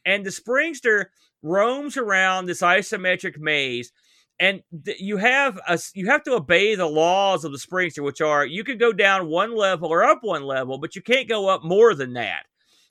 and 0.05 0.25
the 0.25 0.31
springster 0.31 1.11
roams 1.43 1.97
around 1.97 2.47
this 2.47 2.63
isometric 2.63 3.39
maze 3.39 3.93
and 4.41 4.63
you 4.99 5.17
have 5.17 5.59
a, 5.69 5.79
you 5.95 6.07
have 6.07 6.23
to 6.25 6.33
obey 6.33 6.75
the 6.75 6.87
laws 6.87 7.45
of 7.45 7.53
the 7.53 7.59
Springster, 7.59 8.03
which 8.03 8.21
are 8.21 8.45
you 8.45 8.65
can 8.65 8.79
go 8.79 8.93
down 8.93 9.29
one 9.29 9.57
level 9.57 9.89
or 9.91 10.05
up 10.05 10.19
one 10.23 10.43
level, 10.43 10.79
but 10.79 10.97
you 10.97 11.03
can't 11.03 11.29
go 11.29 11.49
up 11.49 11.63
more 11.65 11.95
than 11.95 12.15
that. 12.15 12.45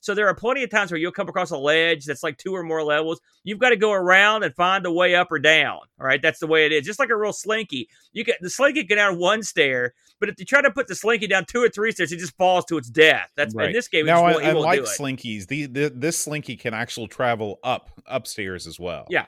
So 0.04 0.14
there 0.14 0.28
are 0.28 0.36
plenty 0.36 0.64
of 0.64 0.70
times 0.70 0.92
where 0.92 1.00
you'll 1.00 1.14
come 1.14 1.30
across 1.30 1.52
a 1.52 1.58
ledge 1.58 2.04
that's 2.04 2.24
like 2.24 2.38
two 2.38 2.54
or 2.54 2.62
more 2.62 2.84
levels. 2.84 3.22
You've 3.46 3.60
got 3.60 3.70
to 3.70 3.78
go 3.78 3.94
around 3.94 4.44
and 4.44 4.54
find 4.54 4.86
a 4.86 4.92
way 4.92 5.16
up 5.16 5.32
or 5.32 5.40
down. 5.40 5.80
All 5.98 6.06
right, 6.06 6.22
that's 6.22 6.40
the 6.40 6.48
way 6.48 6.66
it 6.66 6.74
is. 6.74 6.86
Just 6.86 7.00
like 7.00 7.10
a 7.10 7.16
real 7.16 7.32
slinky, 7.32 7.88
you 8.12 8.26
get 8.26 8.38
the 8.42 8.50
slinky 8.50 8.84
can 8.84 8.98
down 8.98 9.18
one 9.18 9.44
stair, 9.44 9.94
but 10.20 10.28
if 10.28 10.36
you 10.40 10.46
try 10.46 10.62
to 10.62 10.72
put 10.72 10.88
the 10.88 10.96
slinky 10.96 11.26
down 11.26 11.46
two 11.46 11.64
or 11.64 11.70
three 11.70 11.94
stairs, 11.94 12.12
it 12.12 12.20
just 12.20 12.36
falls 12.36 12.66
to 12.66 12.78
its 12.78 12.90
death. 12.90 13.32
That's 13.38 13.56
right. 13.56 13.68
in 13.68 13.74
this 13.74 13.88
game. 13.88 14.06
Now, 14.06 14.26
I, 14.26 14.50
I 14.50 14.52
like 14.52 14.82
slinkies. 14.82 15.48
The, 15.48 15.68
the 15.68 15.94
this 15.96 16.18
slinky 16.18 16.58
can 16.58 16.74
actually 16.74 17.08
travel 17.08 17.60
up 17.64 17.90
upstairs 18.06 18.68
as 18.68 18.78
well. 18.78 19.08
Yeah. 19.10 19.28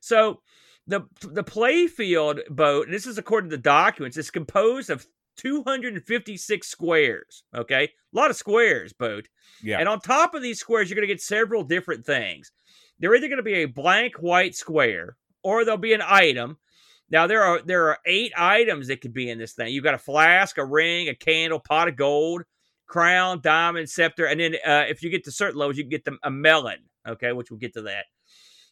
So 0.00 0.40
the 0.86 1.02
the 1.20 1.42
play 1.42 1.86
field 1.86 2.40
boat, 2.48 2.88
this 2.90 3.06
is 3.06 3.18
according 3.18 3.50
to 3.50 3.56
the 3.56 3.62
documents, 3.62 4.16
is 4.16 4.30
composed 4.30 4.90
of 4.90 5.06
256 5.36 6.66
squares. 6.66 7.44
Okay, 7.54 7.84
a 7.84 8.16
lot 8.16 8.30
of 8.30 8.36
squares, 8.36 8.92
boat. 8.92 9.28
Yeah. 9.62 9.78
And 9.78 9.88
on 9.88 10.00
top 10.00 10.34
of 10.34 10.42
these 10.42 10.60
squares, 10.60 10.88
you're 10.88 10.96
going 10.96 11.08
to 11.08 11.12
get 11.12 11.20
several 11.20 11.62
different 11.62 12.04
things. 12.04 12.52
They're 12.98 13.14
either 13.14 13.28
going 13.28 13.38
to 13.38 13.42
be 13.42 13.62
a 13.62 13.66
blank 13.66 14.16
white 14.16 14.54
square, 14.54 15.16
or 15.42 15.64
there'll 15.64 15.78
be 15.78 15.92
an 15.92 16.02
item. 16.04 16.58
Now 17.10 17.26
there 17.26 17.42
are 17.42 17.60
there 17.62 17.88
are 17.88 17.98
eight 18.06 18.32
items 18.36 18.88
that 18.88 19.00
could 19.00 19.12
be 19.12 19.30
in 19.30 19.38
this 19.38 19.52
thing. 19.52 19.72
You've 19.72 19.84
got 19.84 19.94
a 19.94 19.98
flask, 19.98 20.58
a 20.58 20.64
ring, 20.64 21.08
a 21.08 21.14
candle, 21.14 21.60
pot 21.60 21.88
of 21.88 21.96
gold, 21.96 22.42
crown, 22.86 23.40
diamond, 23.42 23.88
scepter, 23.88 24.26
and 24.26 24.40
then 24.40 24.54
uh, 24.66 24.84
if 24.88 25.02
you 25.02 25.10
get 25.10 25.24
to 25.24 25.32
certain 25.32 25.58
levels, 25.58 25.76
you 25.76 25.84
can 25.84 25.90
get 25.90 26.04
them 26.04 26.18
a 26.22 26.30
melon. 26.30 26.78
Okay, 27.06 27.32
which 27.32 27.50
we'll 27.50 27.60
get 27.60 27.74
to 27.74 27.82
that. 27.82 28.06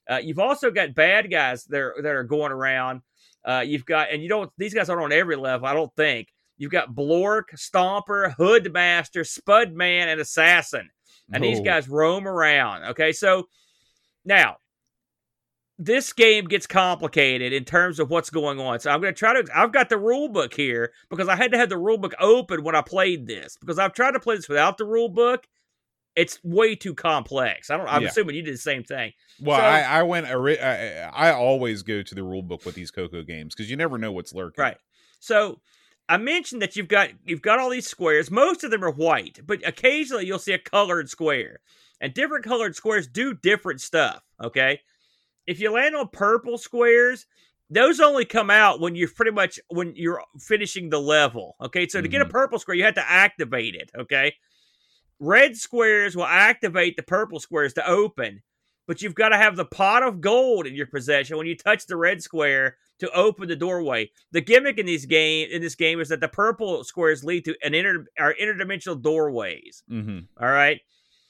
Uh, 0.08 0.20
you've 0.22 0.38
also 0.38 0.70
got 0.70 0.94
bad 0.94 1.30
guys 1.30 1.64
that 1.64 1.80
are, 1.80 1.94
that 2.02 2.14
are 2.14 2.24
going 2.24 2.52
around. 2.52 3.02
Uh, 3.44 3.62
you've 3.66 3.86
got, 3.86 4.10
and 4.12 4.22
you 4.22 4.28
don't, 4.28 4.50
these 4.58 4.74
guys 4.74 4.88
aren't 4.88 5.02
on 5.02 5.12
every 5.12 5.36
level, 5.36 5.66
I 5.66 5.74
don't 5.74 5.94
think. 5.96 6.28
You've 6.56 6.70
got 6.70 6.94
Blork, 6.94 7.44
Stomper, 7.56 8.34
Hoodmaster, 8.36 9.26
Spudman, 9.26 10.06
and 10.06 10.20
Assassin. 10.20 10.88
And 11.32 11.42
these 11.42 11.60
guys 11.60 11.88
roam 11.88 12.28
around. 12.28 12.84
Okay, 12.90 13.12
so 13.12 13.48
now 14.24 14.56
this 15.78 16.12
game 16.12 16.44
gets 16.44 16.66
complicated 16.66 17.52
in 17.52 17.64
terms 17.64 17.98
of 17.98 18.10
what's 18.10 18.30
going 18.30 18.60
on. 18.60 18.78
So 18.80 18.90
I'm 18.90 19.00
going 19.00 19.14
to 19.14 19.18
try 19.18 19.40
to. 19.40 19.48
I've 19.54 19.72
got 19.72 19.88
the 19.88 19.98
rule 19.98 20.28
book 20.28 20.54
here 20.54 20.92
because 21.10 21.28
I 21.28 21.36
had 21.36 21.50
to 21.52 21.58
have 21.58 21.68
the 21.68 21.78
rule 21.78 21.98
book 21.98 22.14
open 22.20 22.62
when 22.62 22.76
I 22.76 22.82
played 22.82 23.26
this 23.26 23.56
because 23.58 23.78
I've 23.78 23.94
tried 23.94 24.12
to 24.12 24.20
play 24.20 24.36
this 24.36 24.48
without 24.48 24.78
the 24.78 24.84
rule 24.84 25.08
book. 25.08 25.46
It's 26.16 26.38
way 26.44 26.74
too 26.76 26.94
complex. 26.94 27.70
I 27.70 27.76
don't. 27.76 27.88
I'm 27.88 28.02
yeah. 28.02 28.08
assuming 28.08 28.36
you 28.36 28.42
did 28.42 28.54
the 28.54 28.58
same 28.58 28.84
thing. 28.84 29.12
Well, 29.40 29.58
so, 29.58 29.64
I, 29.64 29.80
I 29.80 30.02
went. 30.02 30.26
I, 30.26 31.10
I 31.12 31.32
always 31.32 31.82
go 31.82 32.02
to 32.02 32.14
the 32.14 32.22
rule 32.22 32.42
book 32.42 32.64
with 32.64 32.74
these 32.74 32.90
Coco 32.90 33.22
games 33.22 33.54
because 33.54 33.70
you 33.70 33.76
never 33.76 33.98
know 33.98 34.12
what's 34.12 34.34
lurking. 34.34 34.62
Right. 34.62 34.76
So 35.20 35.60
I 36.08 36.16
mentioned 36.18 36.62
that 36.62 36.76
you've 36.76 36.88
got 36.88 37.10
you've 37.24 37.42
got 37.42 37.58
all 37.58 37.70
these 37.70 37.88
squares. 37.88 38.30
Most 38.30 38.64
of 38.64 38.70
them 38.70 38.84
are 38.84 38.90
white, 38.90 39.40
but 39.44 39.66
occasionally 39.66 40.26
you'll 40.26 40.38
see 40.38 40.52
a 40.52 40.58
colored 40.58 41.08
square, 41.08 41.60
and 42.00 42.14
different 42.14 42.44
colored 42.44 42.76
squares 42.76 43.06
do 43.06 43.34
different 43.34 43.80
stuff. 43.80 44.22
Okay. 44.42 44.80
If 45.46 45.60
you 45.60 45.70
land 45.70 45.94
on 45.94 46.08
purple 46.08 46.56
squares, 46.56 47.26
those 47.70 48.00
only 48.00 48.24
come 48.24 48.50
out 48.50 48.80
when 48.80 48.94
you're 48.94 49.08
pretty 49.08 49.32
much 49.32 49.58
when 49.68 49.94
you're 49.96 50.22
finishing 50.38 50.90
the 50.90 51.00
level. 51.00 51.56
Okay, 51.60 51.88
so 51.88 52.00
to 52.00 52.06
mm-hmm. 52.06 52.12
get 52.12 52.20
a 52.20 52.24
mm-hmm. 52.24 52.32
purple 52.32 52.58
square, 52.58 52.76
you 52.76 52.84
have 52.84 52.94
to 52.94 53.10
activate 53.10 53.74
it. 53.74 53.90
Okay, 53.96 54.34
red 55.24 55.56
squares 55.56 56.16
will 56.16 56.26
activate 56.26 56.96
the 56.96 57.02
purple 57.02 57.40
squares 57.40 57.74
to 57.74 57.88
open, 57.88 58.42
but 58.86 59.02
you've 59.02 59.14
got 59.14 59.30
to 59.30 59.36
have 59.36 59.56
the 59.56 59.64
pot 59.64 60.02
of 60.02 60.20
gold 60.20 60.66
in 60.66 60.74
your 60.74 60.86
possession 60.86 61.36
when 61.36 61.46
you 61.46 61.56
touch 61.56 61.86
the 61.86 61.96
red 61.96 62.22
square 62.22 62.76
to 63.00 63.10
open 63.12 63.48
the 63.48 63.56
doorway. 63.56 64.10
The 64.32 64.40
gimmick 64.40 64.78
in 64.78 64.86
these 64.86 65.06
game 65.06 65.48
in 65.50 65.62
this 65.62 65.74
game 65.74 66.00
is 66.00 66.08
that 66.08 66.20
the 66.20 66.28
purple 66.28 66.84
squares 66.84 67.24
lead 67.24 67.44
to 67.46 67.56
an 67.62 67.74
inter 67.74 68.06
are 68.18 68.34
interdimensional 68.40 69.00
doorways. 69.00 69.82
Mm-hmm. 69.90 70.20
All 70.40 70.50
right. 70.50 70.80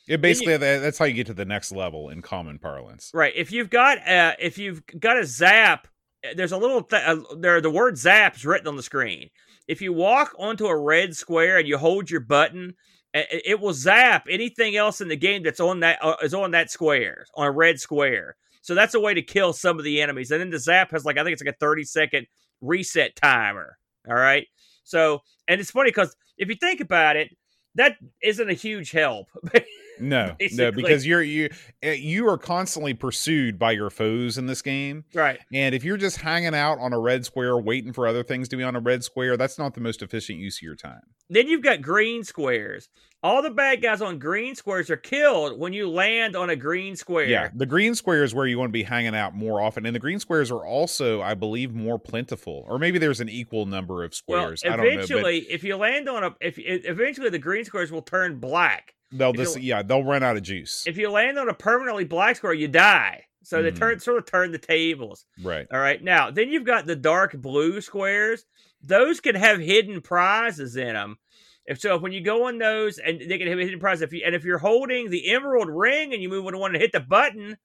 It 0.06 0.20
basically 0.20 0.52
you, 0.52 0.58
that's 0.58 0.98
how 0.98 1.06
you 1.06 1.14
get 1.14 1.28
to 1.28 1.34
the 1.34 1.46
next 1.46 1.72
level 1.72 2.10
in 2.10 2.20
common 2.20 2.58
parlance. 2.58 3.10
Right. 3.14 3.32
If 3.34 3.52
you've 3.52 3.70
got 3.70 4.06
uh 4.06 4.34
if 4.38 4.58
you've 4.58 4.82
got 4.98 5.18
a 5.18 5.24
zap 5.24 5.88
there's 6.36 6.52
a 6.52 6.58
little 6.58 6.82
th- 6.82 7.02
uh, 7.04 7.16
there 7.38 7.60
the 7.60 7.70
word 7.70 7.94
zaps 7.94 8.44
written 8.46 8.68
on 8.68 8.76
the 8.76 8.82
screen. 8.82 9.30
If 9.66 9.80
you 9.80 9.92
walk 9.92 10.34
onto 10.38 10.66
a 10.66 10.78
red 10.78 11.16
square 11.16 11.58
and 11.58 11.66
you 11.66 11.78
hold 11.78 12.10
your 12.10 12.20
button, 12.20 12.74
it 13.14 13.60
will 13.60 13.72
zap 13.72 14.26
anything 14.28 14.76
else 14.76 15.00
in 15.00 15.08
the 15.08 15.16
game 15.16 15.42
that's 15.42 15.60
on 15.60 15.80
that 15.80 15.98
uh, 16.02 16.16
is 16.22 16.34
on 16.34 16.50
that 16.50 16.70
square 16.70 17.26
on 17.36 17.46
a 17.46 17.50
red 17.50 17.78
square. 17.78 18.36
So 18.60 18.74
that's 18.74 18.94
a 18.94 19.00
way 19.00 19.14
to 19.14 19.22
kill 19.22 19.52
some 19.52 19.78
of 19.78 19.84
the 19.84 20.02
enemies. 20.02 20.30
And 20.30 20.40
then 20.40 20.50
the 20.50 20.58
zap 20.58 20.90
has 20.90 21.04
like 21.04 21.16
I 21.16 21.22
think 21.22 21.34
it's 21.34 21.42
like 21.44 21.54
a 21.54 21.58
30 21.58 21.84
second 21.84 22.26
reset 22.60 23.14
timer. 23.14 23.78
All 24.08 24.14
right. 24.14 24.46
So 24.82 25.22
and 25.46 25.60
it's 25.60 25.70
funny 25.70 25.90
because 25.90 26.14
if 26.38 26.48
you 26.48 26.56
think 26.56 26.80
about 26.80 27.16
it, 27.16 27.30
that 27.76 27.96
isn't 28.22 28.48
a 28.48 28.54
huge 28.54 28.90
help. 28.90 29.28
No, 30.00 30.34
no, 30.52 30.72
because 30.72 31.06
you're 31.06 31.22
you 31.22 31.50
eh, 31.82 31.92
you 31.92 32.28
are 32.28 32.38
constantly 32.38 32.94
pursued 32.94 33.58
by 33.58 33.72
your 33.72 33.90
foes 33.90 34.38
in 34.38 34.46
this 34.46 34.62
game, 34.62 35.04
right? 35.14 35.38
And 35.52 35.74
if 35.74 35.84
you're 35.84 35.96
just 35.96 36.16
hanging 36.16 36.54
out 36.54 36.78
on 36.78 36.92
a 36.92 36.98
red 36.98 37.24
square, 37.24 37.56
waiting 37.58 37.92
for 37.92 38.06
other 38.06 38.24
things 38.24 38.48
to 38.48 38.56
be 38.56 38.62
on 38.62 38.74
a 38.74 38.80
red 38.80 39.04
square, 39.04 39.36
that's 39.36 39.58
not 39.58 39.74
the 39.74 39.80
most 39.80 40.02
efficient 40.02 40.38
use 40.38 40.58
of 40.58 40.62
your 40.62 40.76
time. 40.76 41.02
Then 41.30 41.48
you've 41.48 41.62
got 41.62 41.80
green 41.80 42.24
squares. 42.24 42.88
All 43.24 43.42
the 43.42 43.50
bad 43.50 43.82
guys 43.82 44.02
on 44.02 44.18
green 44.18 44.54
squares 44.54 44.90
are 44.90 44.96
killed 44.96 45.58
when 45.58 45.72
you 45.72 45.88
land 45.90 46.36
on 46.36 46.50
a 46.50 46.56
green 46.56 46.94
square. 46.94 47.24
Yeah, 47.26 47.48
the 47.54 47.66
green 47.66 47.94
square 47.94 48.22
is 48.22 48.34
where 48.34 48.46
you 48.46 48.58
want 48.58 48.68
to 48.68 48.72
be 48.72 48.82
hanging 48.82 49.16
out 49.16 49.34
more 49.34 49.60
often, 49.60 49.86
and 49.86 49.96
the 49.96 50.00
green 50.00 50.20
squares 50.20 50.50
are 50.50 50.64
also, 50.64 51.22
I 51.22 51.34
believe, 51.34 51.74
more 51.74 51.98
plentiful, 51.98 52.64
or 52.68 52.78
maybe 52.78 52.98
there's 52.98 53.20
an 53.20 53.28
equal 53.28 53.66
number 53.66 54.04
of 54.04 54.14
squares. 54.14 54.62
Well, 54.64 54.78
eventually, 54.78 55.40
know, 55.40 55.46
but... 55.46 55.54
if 55.54 55.64
you 55.64 55.76
land 55.76 56.08
on 56.08 56.22
a, 56.22 56.36
if 56.40 56.58
eventually 56.58 57.30
the 57.30 57.38
green 57.38 57.64
squares 57.64 57.90
will 57.90 58.02
turn 58.02 58.38
black 58.38 58.94
They'll 59.14 59.32
just 59.32 59.60
yeah, 59.60 59.82
they'll 59.82 60.04
run 60.04 60.22
out 60.22 60.36
of 60.36 60.42
juice. 60.42 60.84
If 60.86 60.96
you 60.96 61.08
land 61.10 61.38
on 61.38 61.48
a 61.48 61.54
permanently 61.54 62.04
black 62.04 62.36
square, 62.36 62.52
you 62.52 62.68
die. 62.68 63.24
So 63.44 63.58
mm. 63.58 63.62
they 63.62 63.70
turn 63.70 64.00
sort 64.00 64.18
of 64.18 64.26
turn 64.26 64.50
the 64.50 64.58
tables. 64.58 65.26
Right. 65.42 65.66
All 65.72 65.78
right. 65.78 66.02
Now, 66.02 66.30
then 66.30 66.48
you've 66.48 66.64
got 66.64 66.86
the 66.86 66.96
dark 66.96 67.36
blue 67.36 67.80
squares. 67.80 68.44
Those 68.82 69.20
can 69.20 69.36
have 69.36 69.60
hidden 69.60 70.00
prizes 70.00 70.76
in 70.76 70.94
them. 70.94 71.18
If 71.66 71.80
so, 71.80 71.96
when 71.96 72.12
you 72.12 72.20
go 72.20 72.46
on 72.46 72.58
those, 72.58 72.98
and 72.98 73.20
they 73.20 73.38
can 73.38 73.48
have 73.48 73.58
hidden 73.58 73.80
prizes. 73.80 74.02
If 74.02 74.12
you 74.12 74.22
and 74.24 74.34
if 74.34 74.44
you're 74.44 74.58
holding 74.58 75.10
the 75.10 75.30
emerald 75.30 75.68
ring 75.70 76.12
and 76.12 76.22
you 76.22 76.28
move 76.28 76.46
on 76.46 76.58
one 76.58 76.74
and 76.74 76.80
hit 76.80 76.92
the 76.92 77.00
button, 77.00 77.56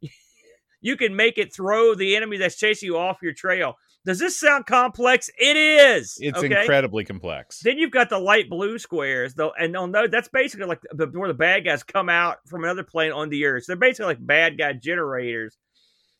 you 0.80 0.96
can 0.96 1.16
make 1.16 1.36
it 1.36 1.54
throw 1.54 1.94
the 1.94 2.16
enemy 2.16 2.36
that's 2.36 2.56
chasing 2.56 2.86
you 2.86 2.96
off 2.96 3.18
your 3.22 3.34
trail. 3.34 3.74
Does 4.06 4.18
this 4.18 4.40
sound 4.40 4.64
complex? 4.64 5.28
It 5.38 5.56
is. 5.56 6.16
It's 6.20 6.38
okay? 6.38 6.60
incredibly 6.60 7.04
complex. 7.04 7.60
Then 7.62 7.76
you've 7.76 7.90
got 7.90 8.08
the 8.08 8.18
light 8.18 8.48
blue 8.48 8.78
squares, 8.78 9.34
though, 9.34 9.52
and 9.58 9.76
on 9.76 9.92
those, 9.92 10.08
that's 10.10 10.28
basically 10.28 10.66
like 10.66 10.80
the, 10.92 11.06
where 11.06 11.28
the 11.28 11.34
bad 11.34 11.66
guys 11.66 11.82
come 11.82 12.08
out 12.08 12.38
from 12.46 12.64
another 12.64 12.82
plane 12.82 13.12
on 13.12 13.28
the 13.28 13.44
earth. 13.44 13.64
So 13.64 13.72
they're 13.72 13.78
basically 13.78 14.06
like 14.06 14.26
bad 14.26 14.56
guy 14.56 14.72
generators. 14.72 15.58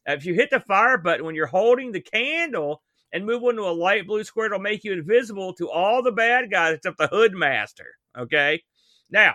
If 0.05 0.27
you 0.27 0.35
hit 0.35 0.51
the 0.51 0.61
fire 0.61 0.99
button 0.99 1.25
when 1.25 1.35
you're 1.35 1.47
holding 1.47 1.93
the 1.93 2.01
candle 2.03 2.83
and 3.13 3.27
move 3.27 3.43
into 3.45 3.63
a 3.63 3.73
light 3.73 4.07
blue 4.07 4.25
square, 4.25 4.47
it'll 4.47 4.61
make 4.61 4.85
you 4.85 4.93
invisible 4.93 5.53
to 5.55 5.71
all 5.71 6.03
the 6.03 6.13
bad 6.13 6.51
guys 6.51 6.75
except 6.75 6.99
the 6.99 7.09
Hoodmaster. 7.09 7.91
Okay. 8.19 8.63
Now, 9.11 9.35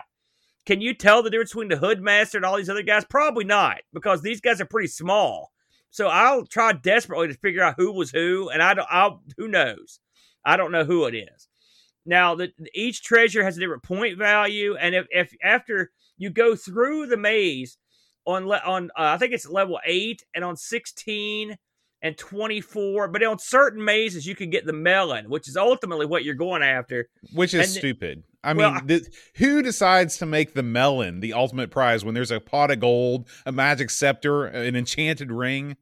can 0.65 0.82
you 0.82 0.94
tell 0.94 1.22
the 1.22 1.29
difference 1.29 1.51
between 1.51 1.67
the 1.67 1.75
Hoodmaster 1.75 2.36
and 2.36 2.46
all 2.46 2.58
these 2.58 2.70
other 2.70 2.84
guys? 2.84 3.05
Probably 3.05 3.46
not, 3.46 3.77
because 3.94 4.22
these 4.22 4.41
guys 4.41 4.60
are 4.62 4.65
pretty 4.65 4.88
small. 4.88 5.51
So 5.91 6.08
I'll 6.08 6.46
try 6.46 6.74
desperately 6.74 7.27
to 7.27 7.34
figure 7.36 7.63
out 7.63 7.75
who 7.77 7.91
was 7.91 8.12
who, 8.12 8.50
and 8.50 8.62
I 8.62 8.74
don't. 8.74 8.88
I'll, 8.91 9.22
who 9.38 9.48
knows? 9.48 10.00
I 10.44 10.58
don't 10.58 10.72
know 10.72 10.84
who 10.84 11.05
it 11.05 11.15
is. 11.15 11.48
Now, 12.05 12.36
the, 12.36 12.51
each 12.74 13.01
treasure 13.03 13.44
has 13.44 13.58
a 13.58 13.60
different 13.60 13.84
point 13.84 14.17
value, 14.17 14.75
and 14.75 14.94
if, 14.94 15.08
if 15.10 15.34
after 15.44 15.91
you 16.17 16.29
go 16.29 16.55
through 16.55 17.08
the 17.08 17.17
maze 17.17 17.77
on 18.25 18.51
on 18.51 18.91
uh, 18.98 19.03
I 19.03 19.17
think 19.17 19.34
it's 19.34 19.48
level 19.48 19.79
eight 19.86 20.24
and 20.34 20.44
on 20.44 20.58
sixteen 20.58 21.58
and 22.05 22.15
twenty 22.19 22.62
four, 22.62 23.07
but 23.07 23.24
on 23.24 23.39
certain 23.39 23.83
mazes 23.83 24.27
you 24.27 24.35
can 24.35 24.51
get 24.51 24.63
the 24.63 24.74
melon, 24.74 25.27
which 25.27 25.50
is 25.50 25.57
ultimately 25.57 26.05
what 26.05 26.24
you're 26.24 26.35
going 26.35 26.62
after. 26.62 27.09
Which 27.33 27.55
is 27.55 27.62
and, 27.62 27.69
stupid. 27.69 28.24
I 28.43 28.53
well, 28.53 28.74
mean, 28.74 28.88
th- 28.88 29.07
who 29.38 29.63
decides 29.63 30.17
to 30.17 30.27
make 30.27 30.53
the 30.53 30.62
melon 30.62 31.19
the 31.19 31.33
ultimate 31.33 31.71
prize 31.71 32.05
when 32.05 32.13
there's 32.13 32.29
a 32.29 32.39
pot 32.39 32.69
of 32.69 32.79
gold, 32.79 33.27
a 33.47 33.51
magic 33.51 33.89
scepter, 33.89 34.45
an 34.45 34.75
enchanted 34.75 35.31
ring? 35.31 35.77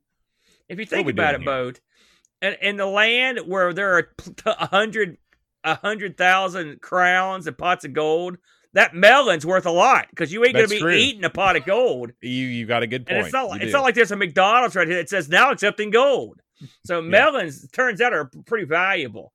If 0.69 0.79
you 0.79 0.85
think 0.85 1.09
about 1.09 1.35
it, 1.35 1.43
Bode, 1.43 1.81
in, 2.41 2.55
in 2.61 2.77
the 2.77 2.85
land 2.85 3.39
where 3.45 3.73
there 3.73 3.97
are 3.97 4.07
a 4.45 4.67
hundred 4.67 5.17
a 5.65 5.75
hundred 5.75 6.17
thousand 6.17 6.79
crowns 6.79 7.47
and 7.47 7.57
pots 7.57 7.83
of 7.83 7.91
gold, 7.91 8.37
that 8.73 8.95
melon's 8.95 9.45
worth 9.45 9.65
a 9.65 9.71
lot 9.71 10.07
because 10.09 10.31
you 10.33 10.43
ain't 10.43 10.55
gonna 10.55 10.67
be 10.67 10.79
true. 10.79 10.93
eating 10.93 11.23
a 11.23 11.29
pot 11.29 11.55
of 11.55 11.65
gold. 11.65 12.11
you 12.21 12.29
you 12.29 12.65
got 12.65 12.83
a 12.83 12.87
good 12.87 13.05
point. 13.05 13.17
And 13.17 13.25
it's 13.25 13.33
not 13.33 13.49
like, 13.49 13.61
it's 13.61 13.73
not 13.73 13.83
like 13.83 13.95
there's 13.95 14.11
a 14.11 14.15
McDonald's 14.15 14.75
right 14.75 14.87
here 14.87 14.97
that 14.97 15.09
says 15.09 15.29
now 15.29 15.51
accepting 15.51 15.91
gold. 15.91 16.41
So 16.85 16.99
yeah. 16.99 17.09
melons 17.09 17.69
turns 17.71 18.01
out 18.01 18.13
are 18.13 18.29
pretty 18.45 18.65
valuable. 18.65 19.33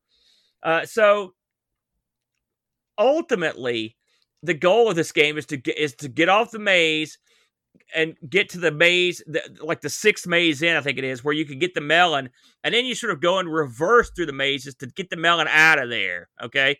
Uh, 0.62 0.84
so 0.86 1.34
ultimately, 2.96 3.96
the 4.42 4.54
goal 4.54 4.88
of 4.90 4.96
this 4.96 5.12
game 5.12 5.38
is 5.38 5.46
to 5.46 5.56
get 5.56 5.78
is 5.78 5.94
to 5.96 6.08
get 6.08 6.28
off 6.28 6.50
the 6.50 6.58
maze 6.58 7.18
and 7.94 8.16
get 8.28 8.48
to 8.50 8.58
the 8.58 8.72
maze, 8.72 9.22
the, 9.26 9.40
like 9.62 9.80
the 9.80 9.88
sixth 9.88 10.26
maze 10.26 10.62
in, 10.62 10.76
I 10.76 10.80
think 10.80 10.98
it 10.98 11.04
is, 11.04 11.24
where 11.24 11.34
you 11.34 11.46
can 11.46 11.58
get 11.58 11.74
the 11.74 11.80
melon, 11.80 12.28
and 12.64 12.74
then 12.74 12.84
you 12.84 12.94
sort 12.94 13.12
of 13.12 13.20
go 13.20 13.38
in 13.38 13.48
reverse 13.48 14.10
through 14.10 14.26
the 14.26 14.32
mazes 14.32 14.74
to 14.76 14.86
get 14.86 15.10
the 15.10 15.16
melon 15.16 15.48
out 15.48 15.78
of 15.78 15.88
there. 15.88 16.28
Okay. 16.42 16.78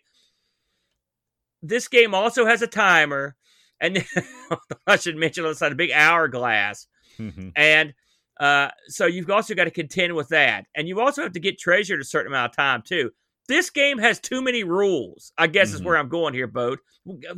This 1.61 1.87
game 1.87 2.13
also 2.13 2.45
has 2.45 2.61
a 2.61 2.67
timer, 2.67 3.35
and 3.79 4.05
I 4.87 4.95
should 4.95 5.17
mention 5.17 5.43
on 5.45 5.51
the 5.51 5.55
side 5.55 5.71
a 5.71 5.75
big 5.75 5.91
hourglass, 5.91 6.87
mm-hmm. 7.17 7.49
and 7.55 7.93
uh, 8.39 8.69
so 8.87 9.05
you've 9.05 9.29
also 9.29 9.53
got 9.55 9.65
to 9.65 9.71
contend 9.71 10.15
with 10.15 10.29
that, 10.29 10.65
and 10.75 10.87
you 10.87 10.99
also 11.01 11.21
have 11.23 11.33
to 11.33 11.39
get 11.39 11.59
treasure 11.59 11.95
at 11.95 11.99
a 11.99 12.05
certain 12.05 12.31
amount 12.31 12.51
of 12.51 12.55
time 12.55 12.81
too. 12.85 13.11
This 13.47 13.69
game 13.71 13.97
has 13.97 14.19
too 14.19 14.41
many 14.41 14.63
rules. 14.63 15.33
I 15.37 15.47
guess 15.47 15.69
mm-hmm. 15.69 15.77
is 15.77 15.83
where 15.83 15.97
I'm 15.97 16.07
going 16.07 16.33
here, 16.33 16.47
Bode. 16.47 16.79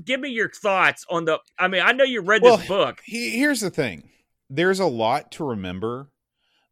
Give 0.04 0.20
me 0.20 0.30
your 0.30 0.50
thoughts 0.50 1.06
on 1.10 1.26
the. 1.26 1.40
I 1.58 1.68
mean, 1.68 1.82
I 1.84 1.94
know 1.94 2.04
you 2.04 2.22
read 2.22 2.42
well, 2.44 2.58
this 2.58 2.68
book. 2.68 3.02
Here's 3.06 3.62
the 3.62 3.70
thing: 3.70 4.10
there's 4.50 4.80
a 4.80 4.86
lot 4.86 5.32
to 5.34 5.46
remember, 5.46 6.12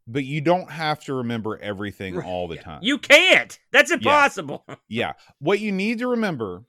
but 0.06 0.26
you 0.26 0.42
don't 0.42 0.70
have 0.70 1.04
to 1.06 1.14
remember 1.14 1.58
everything 1.58 2.22
all 2.22 2.48
the 2.48 2.58
time. 2.58 2.82
You 2.84 2.98
can't. 2.98 3.58
That's 3.72 3.92
impossible. 3.92 4.66
Yeah. 4.68 4.76
yeah. 4.90 5.14
What 5.40 5.60
you 5.60 5.72
need 5.72 6.00
to 6.00 6.08
remember 6.08 6.66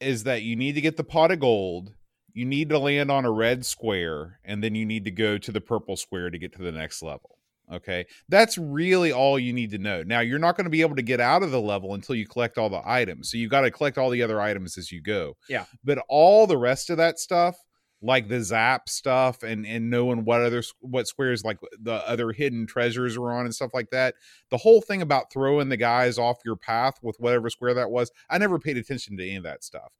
is 0.00 0.24
that 0.24 0.42
you 0.42 0.56
need 0.56 0.74
to 0.74 0.80
get 0.80 0.96
the 0.96 1.04
pot 1.04 1.30
of 1.30 1.40
gold. 1.40 1.94
You 2.32 2.44
need 2.44 2.68
to 2.68 2.78
land 2.78 3.10
on 3.10 3.24
a 3.24 3.30
red 3.30 3.66
square, 3.66 4.38
and 4.44 4.62
then 4.62 4.74
you 4.74 4.86
need 4.86 5.04
to 5.04 5.10
go 5.10 5.36
to 5.38 5.52
the 5.52 5.60
purple 5.60 5.96
square 5.96 6.30
to 6.30 6.38
get 6.38 6.52
to 6.54 6.62
the 6.62 6.72
next 6.72 7.02
level. 7.02 7.38
Okay. 7.72 8.06
That's 8.28 8.58
really 8.58 9.12
all 9.12 9.38
you 9.38 9.52
need 9.52 9.70
to 9.70 9.78
know. 9.78 10.02
Now, 10.02 10.20
you're 10.20 10.38
not 10.38 10.56
going 10.56 10.64
to 10.64 10.70
be 10.70 10.80
able 10.80 10.96
to 10.96 11.02
get 11.02 11.20
out 11.20 11.42
of 11.42 11.50
the 11.50 11.60
level 11.60 11.94
until 11.94 12.16
you 12.16 12.26
collect 12.26 12.58
all 12.58 12.68
the 12.68 12.82
items. 12.84 13.30
So 13.30 13.38
you've 13.38 13.50
got 13.50 13.60
to 13.60 13.70
collect 13.70 13.96
all 13.96 14.10
the 14.10 14.22
other 14.22 14.40
items 14.40 14.76
as 14.76 14.90
you 14.90 15.00
go. 15.00 15.36
Yeah. 15.48 15.66
But 15.84 16.02
all 16.08 16.46
the 16.46 16.58
rest 16.58 16.90
of 16.90 16.96
that 16.96 17.18
stuff, 17.18 17.56
like 18.02 18.28
the 18.28 18.42
zap 18.42 18.88
stuff 18.88 19.42
and 19.42 19.66
and 19.66 19.90
knowing 19.90 20.24
what 20.24 20.40
other 20.40 20.62
what 20.80 21.06
squares 21.06 21.44
like 21.44 21.58
the 21.80 22.06
other 22.08 22.32
hidden 22.32 22.66
treasures 22.66 23.16
are 23.16 23.32
on 23.32 23.44
and 23.44 23.54
stuff 23.54 23.74
like 23.74 23.90
that 23.90 24.14
the 24.50 24.56
whole 24.56 24.80
thing 24.80 25.02
about 25.02 25.32
throwing 25.32 25.68
the 25.68 25.76
guys 25.76 26.18
off 26.18 26.38
your 26.44 26.56
path 26.56 26.94
with 27.02 27.16
whatever 27.18 27.50
square 27.50 27.74
that 27.74 27.90
was 27.90 28.10
i 28.30 28.38
never 28.38 28.58
paid 28.58 28.76
attention 28.76 29.16
to 29.16 29.22
any 29.22 29.36
of 29.36 29.42
that 29.42 29.62
stuff 29.62 29.92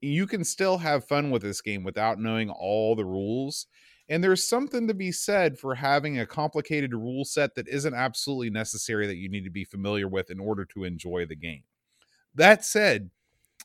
you 0.00 0.26
can 0.26 0.44
still 0.44 0.78
have 0.78 1.04
fun 1.04 1.30
with 1.30 1.42
this 1.42 1.60
game 1.60 1.82
without 1.82 2.20
knowing 2.20 2.50
all 2.50 2.94
the 2.94 3.04
rules 3.04 3.66
and 4.08 4.22
there's 4.22 4.46
something 4.46 4.86
to 4.86 4.94
be 4.94 5.12
said 5.12 5.58
for 5.58 5.74
having 5.74 6.18
a 6.18 6.26
complicated 6.26 6.92
rule 6.92 7.24
set 7.24 7.54
that 7.54 7.68
isn't 7.68 7.94
absolutely 7.94 8.50
necessary 8.50 9.06
that 9.06 9.16
you 9.16 9.30
need 9.30 9.44
to 9.44 9.50
be 9.50 9.64
familiar 9.64 10.06
with 10.06 10.30
in 10.30 10.40
order 10.40 10.64
to 10.66 10.84
enjoy 10.84 11.24
the 11.24 11.36
game. 11.36 11.62
That 12.34 12.64
said, 12.64 13.10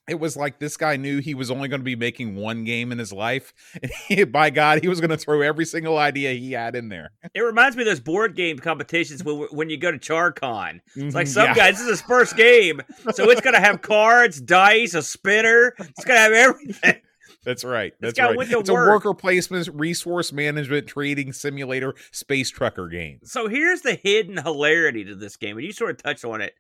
it 0.10 0.20
was 0.20 0.36
like 0.36 0.60
this 0.60 0.78
guy 0.78 0.98
knew 0.98 1.20
he 1.20 1.34
was 1.34 1.52
only 1.52 1.68
going 1.68 1.80
to 1.80 1.86
be 1.86 1.96
making 1.96 2.36
one 2.36 2.64
game 2.64 2.92
in 2.92 2.98
his 2.98 3.14
life 3.14 3.54
and 3.82 3.92
he, 4.08 4.24
by 4.24 4.50
god 4.50 4.82
he 4.82 4.88
was 4.88 5.00
going 5.00 5.10
to 5.10 5.18
throw 5.18 5.42
every 5.42 5.66
single 5.66 5.98
idea 5.98 6.34
he 6.34 6.52
had 6.52 6.76
in 6.76 6.90
there 6.90 7.12
it 7.34 7.42
reminds 7.42 7.76
me 7.76 7.84
of 7.84 7.88
those 7.88 8.00
board 8.00 8.36
game 8.36 8.58
competitions 8.58 9.24
when, 9.24 9.48
when 9.52 9.70
you 9.70 9.78
go 9.78 9.92
to 9.92 10.00
charcon 10.00 10.80
it's 10.96 11.16
like 11.16 11.26
mm-hmm, 11.26 11.34
some 11.34 11.46
yeah. 11.46 11.56
guys 11.56 11.76
this 11.76 11.82
is 11.82 11.90
his 11.90 12.02
first 12.02 12.36
game 12.36 12.82
so 13.14 13.30
it's 13.30 13.42
going 13.42 13.54
to 13.54 13.60
have 13.60 13.82
cards 13.82 14.42
dice 14.42 14.94
a 14.94 15.02
spinner 15.02 15.74
it's 15.78 16.06
going 16.06 16.18
to 16.18 16.22
have 16.22 16.34
everything 16.34 17.02
that's 17.44 17.64
right. 17.64 17.94
That's 18.00 18.20
right. 18.20 18.36
It's 18.40 18.70
work. 18.70 18.88
a 18.88 18.92
worker 18.92 19.14
placement, 19.14 19.70
resource 19.74 20.32
management, 20.32 20.88
trading 20.88 21.34
simulator, 21.34 21.96
space 22.12 22.50
trucker 22.50 22.88
game. 22.88 23.20
So 23.24 23.48
here's 23.48 23.82
the 23.82 23.96
hidden 23.96 24.38
hilarity 24.38 25.06
to 25.06 25.16
this 25.16 25.38
game, 25.38 25.58
and 25.58 25.66
you 25.66 25.72
sort 25.72 25.92
of 25.92 25.98
touched 26.04 26.26
on 26.26 26.42
it 26.42 26.54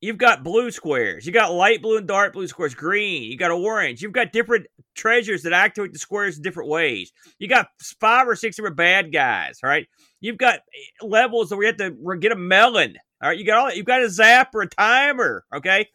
You've 0.00 0.18
got 0.18 0.42
blue 0.42 0.70
squares. 0.70 1.26
You 1.26 1.32
got 1.32 1.52
light 1.52 1.82
blue 1.82 1.98
and 1.98 2.08
dark 2.08 2.32
blue 2.32 2.46
squares. 2.46 2.74
Green. 2.74 3.24
You 3.24 3.36
got 3.36 3.50
orange. 3.50 4.00
You've 4.00 4.12
got 4.12 4.32
different 4.32 4.66
treasures 4.94 5.42
that 5.42 5.52
activate 5.52 5.92
the 5.92 5.98
squares 5.98 6.36
in 6.36 6.42
different 6.42 6.70
ways. 6.70 7.12
You 7.38 7.48
got 7.48 7.68
five 8.00 8.26
or 8.26 8.34
six 8.34 8.56
different 8.56 8.76
bad 8.76 9.12
guys. 9.12 9.58
Right. 9.62 9.88
You've 10.20 10.38
got 10.38 10.56
eh, 10.56 11.06
levels 11.06 11.50
that 11.50 11.56
we 11.56 11.66
have 11.66 11.76
to 11.76 11.90
get 12.18 12.32
a 12.32 12.36
melon. 12.36 12.96
All 13.22 13.28
right. 13.28 13.38
You 13.38 13.44
got 13.44 13.58
all. 13.58 13.72
You've 13.72 13.86
got 13.86 14.02
a 14.02 14.06
zapper, 14.06 14.64
a 14.64 14.66
timer. 14.66 15.44
Okay. 15.54 15.88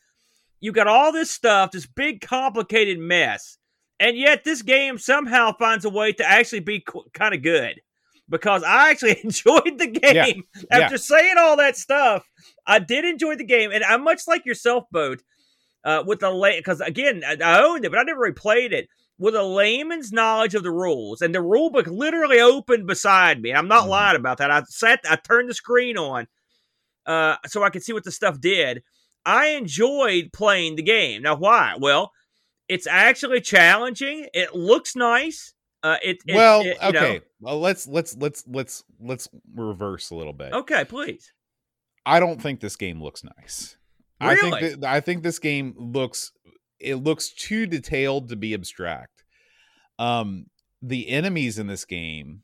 You 0.60 0.72
got 0.72 0.88
all 0.88 1.12
this 1.12 1.32
stuff. 1.32 1.72
This 1.72 1.88
big 1.88 2.22
complicated 2.22 3.00
mess, 3.00 3.58
and 4.00 4.16
yet 4.16 4.44
this 4.44 4.62
game 4.62 5.00
somehow 5.00 5.56
finds 5.58 5.84
a 5.84 5.90
way 5.90 6.14
to 6.14 6.28
actually 6.30 6.62
be 6.62 6.86
kind 7.14 7.34
of 7.34 7.42
good 7.42 7.82
because 8.30 8.64
I 8.64 8.92
actually 8.92 9.20
enjoyed 9.24 9.78
the 9.80 9.88
game. 9.88 10.44
Yeah. 10.56 10.66
After 10.72 10.96
yeah. 10.96 11.00
saying 11.00 11.36
all 11.38 11.58
that 11.58 11.78
stuff, 11.78 12.24
I 12.68 12.80
did 12.80 13.06
enjoy 13.06 13.36
the 13.36 13.46
game, 13.46 13.72
and 13.72 13.84
I'm 13.84 14.04
much 14.04 14.28
like 14.28 14.46
yourself, 14.46 14.86
Boat, 14.92 15.22
uh, 15.84 16.04
with 16.06 16.20
the 16.20 16.32
late 16.32 16.60
because 16.60 16.82
again 16.82 17.24
I, 17.26 17.38
I 17.44 17.64
owned 17.64 17.86
it, 17.86 17.92
but 17.92 18.00
I 18.00 18.04
never 18.04 18.22
really 18.22 18.34
played 18.34 18.74
it. 18.74 18.90
With 19.18 19.34
a 19.34 19.44
layman's 19.44 20.12
knowledge 20.12 20.56
of 20.56 20.64
the 20.64 20.72
rules, 20.72 21.22
and 21.22 21.34
the 21.34 21.42
rule 21.42 21.70
book 21.70 21.88
literally 21.88 22.42
opened 22.42 22.86
beside 22.86 23.42
me. 23.42 23.54
I'm 23.54 23.70
not 23.70 23.86
mm. 23.86 23.90
lying 23.90 24.18
about 24.18 24.40
that. 24.40 24.52
I 24.52 24.64
sat, 24.68 25.00
I 25.10 25.16
turned 25.16 25.50
the 25.50 25.54
screen 25.54 25.98
on, 25.98 26.28
uh, 27.06 27.38
so 27.48 27.64
I 27.64 27.70
could 27.70 27.82
see 27.82 27.94
what 27.94 28.04
the 28.04 28.12
stuff 28.12 28.42
did. 28.42 28.84
I 29.26 29.52
enjoyed 29.52 30.32
playing 30.34 30.76
the 30.76 30.84
game. 30.84 31.22
Now, 31.22 31.38
why? 31.38 31.78
Well, 31.80 32.12
it's 32.68 32.88
actually 32.88 33.40
challenging. 33.40 34.28
It 34.34 34.54
looks 34.54 34.98
nice. 34.98 35.54
Uh, 35.82 35.98
it, 36.04 36.18
it 36.28 36.36
well, 36.36 36.62
it, 36.62 36.78
okay. 36.84 37.14
Know. 37.14 37.20
Well, 37.40 37.60
let's 37.60 37.88
let's 37.88 38.18
let's 38.18 38.44
let's 38.48 38.84
let's 39.00 39.30
reverse 39.54 40.10
a 40.10 40.16
little 40.16 40.34
bit. 40.34 40.52
Okay, 40.52 40.84
please. 40.84 41.32
I 42.06 42.20
don't 42.20 42.42
think 42.42 42.60
this 42.60 42.76
game 42.76 43.02
looks 43.02 43.24
nice. 43.24 43.78
Really? 44.22 44.54
I 44.54 44.60
think 44.60 44.82
that, 44.82 44.90
I 44.90 45.00
think 45.00 45.24
this 45.24 45.40
game 45.40 45.74
looks 45.78 46.32
it 46.80 46.96
looks 46.96 47.34
too 47.34 47.66
detailed 47.66 48.30
to 48.30 48.36
be 48.36 48.54
abstract. 48.54 49.24
Um, 49.98 50.48
the 50.82 51.10
enemies 51.10 51.58
in 51.58 51.68
this 51.68 51.86
game, 51.86 52.44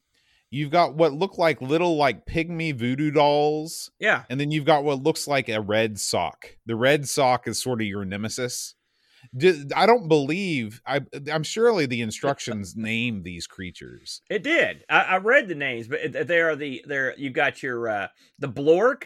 you've 0.50 0.72
got 0.72 0.96
what 0.96 1.14
look 1.14 1.38
like 1.38 1.62
little 1.62 1.96
like 1.96 2.26
pygmy 2.26 2.76
voodoo 2.76 3.12
dolls. 3.12 3.92
Yeah, 4.00 4.24
and 4.30 4.40
then 4.40 4.52
you've 4.52 4.66
got 4.66 4.84
what 4.84 5.04
looks 5.04 5.28
like 5.28 5.50
a 5.50 5.62
red 5.62 6.00
sock. 6.00 6.58
The 6.66 6.76
red 6.76 7.08
sock 7.08 7.48
is 7.48 7.62
sort 7.62 7.82
of 7.82 7.88
your 7.88 8.06
nemesis. 8.06 8.76
I 9.76 9.86
don't 9.86 10.08
believe 10.08 10.82
I. 10.86 11.02
I'm 11.32 11.44
surely 11.44 11.86
the 11.86 12.02
instructions 12.02 12.74
name 12.76 13.24
these 13.24 13.48
creatures. 13.48 14.22
It 14.30 14.44
did. 14.44 14.84
I, 14.90 15.02
I 15.02 15.18
read 15.18 15.48
the 15.48 15.56
names, 15.56 15.88
but 15.88 16.28
they 16.28 16.40
are 16.40 16.56
the 16.56 16.84
there. 16.88 17.14
You 17.18 17.30
got 17.30 17.62
your 17.62 17.88
uh 17.88 18.08
the 18.40 18.50
blork. 18.50 19.06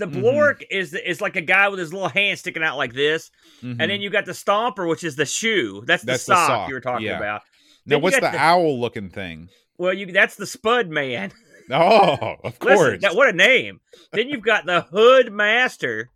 The 0.00 0.06
blork 0.06 0.62
mm-hmm. 0.62 0.78
is 0.78 0.94
is 0.94 1.20
like 1.20 1.36
a 1.36 1.42
guy 1.42 1.68
with 1.68 1.78
his 1.78 1.92
little 1.92 2.08
hand 2.08 2.38
sticking 2.38 2.62
out 2.62 2.76
like 2.78 2.94
this, 2.94 3.30
mm-hmm. 3.58 3.72
and 3.72 3.80
then 3.80 3.90
mm-hmm. 3.90 4.02
you 4.02 4.10
got 4.10 4.24
the 4.24 4.32
stomper, 4.32 4.88
which 4.88 5.04
is 5.04 5.14
the 5.14 5.26
shoe. 5.26 5.82
That's, 5.86 6.02
that's 6.02 6.24
the, 6.24 6.34
sock 6.34 6.48
the 6.48 6.54
sock 6.54 6.68
you 6.68 6.74
were 6.74 6.80
talking 6.80 7.06
yeah. 7.06 7.18
about. 7.18 7.42
Now, 7.86 7.98
what's 7.98 8.16
the, 8.16 8.22
the 8.22 8.38
owl 8.38 8.80
looking 8.80 9.10
thing? 9.10 9.48
Well, 9.78 9.92
you 9.92 10.06
that's 10.06 10.36
the 10.36 10.46
Spud 10.46 10.88
Man. 10.88 11.32
Oh, 11.70 12.36
of 12.42 12.58
course. 12.58 13.00
Listen, 13.02 13.16
what 13.16 13.28
a 13.28 13.32
name. 13.32 13.80
then 14.12 14.28
you've 14.28 14.42
got 14.42 14.66
the 14.66 14.82
Hood 14.82 15.32
Master, 15.32 16.10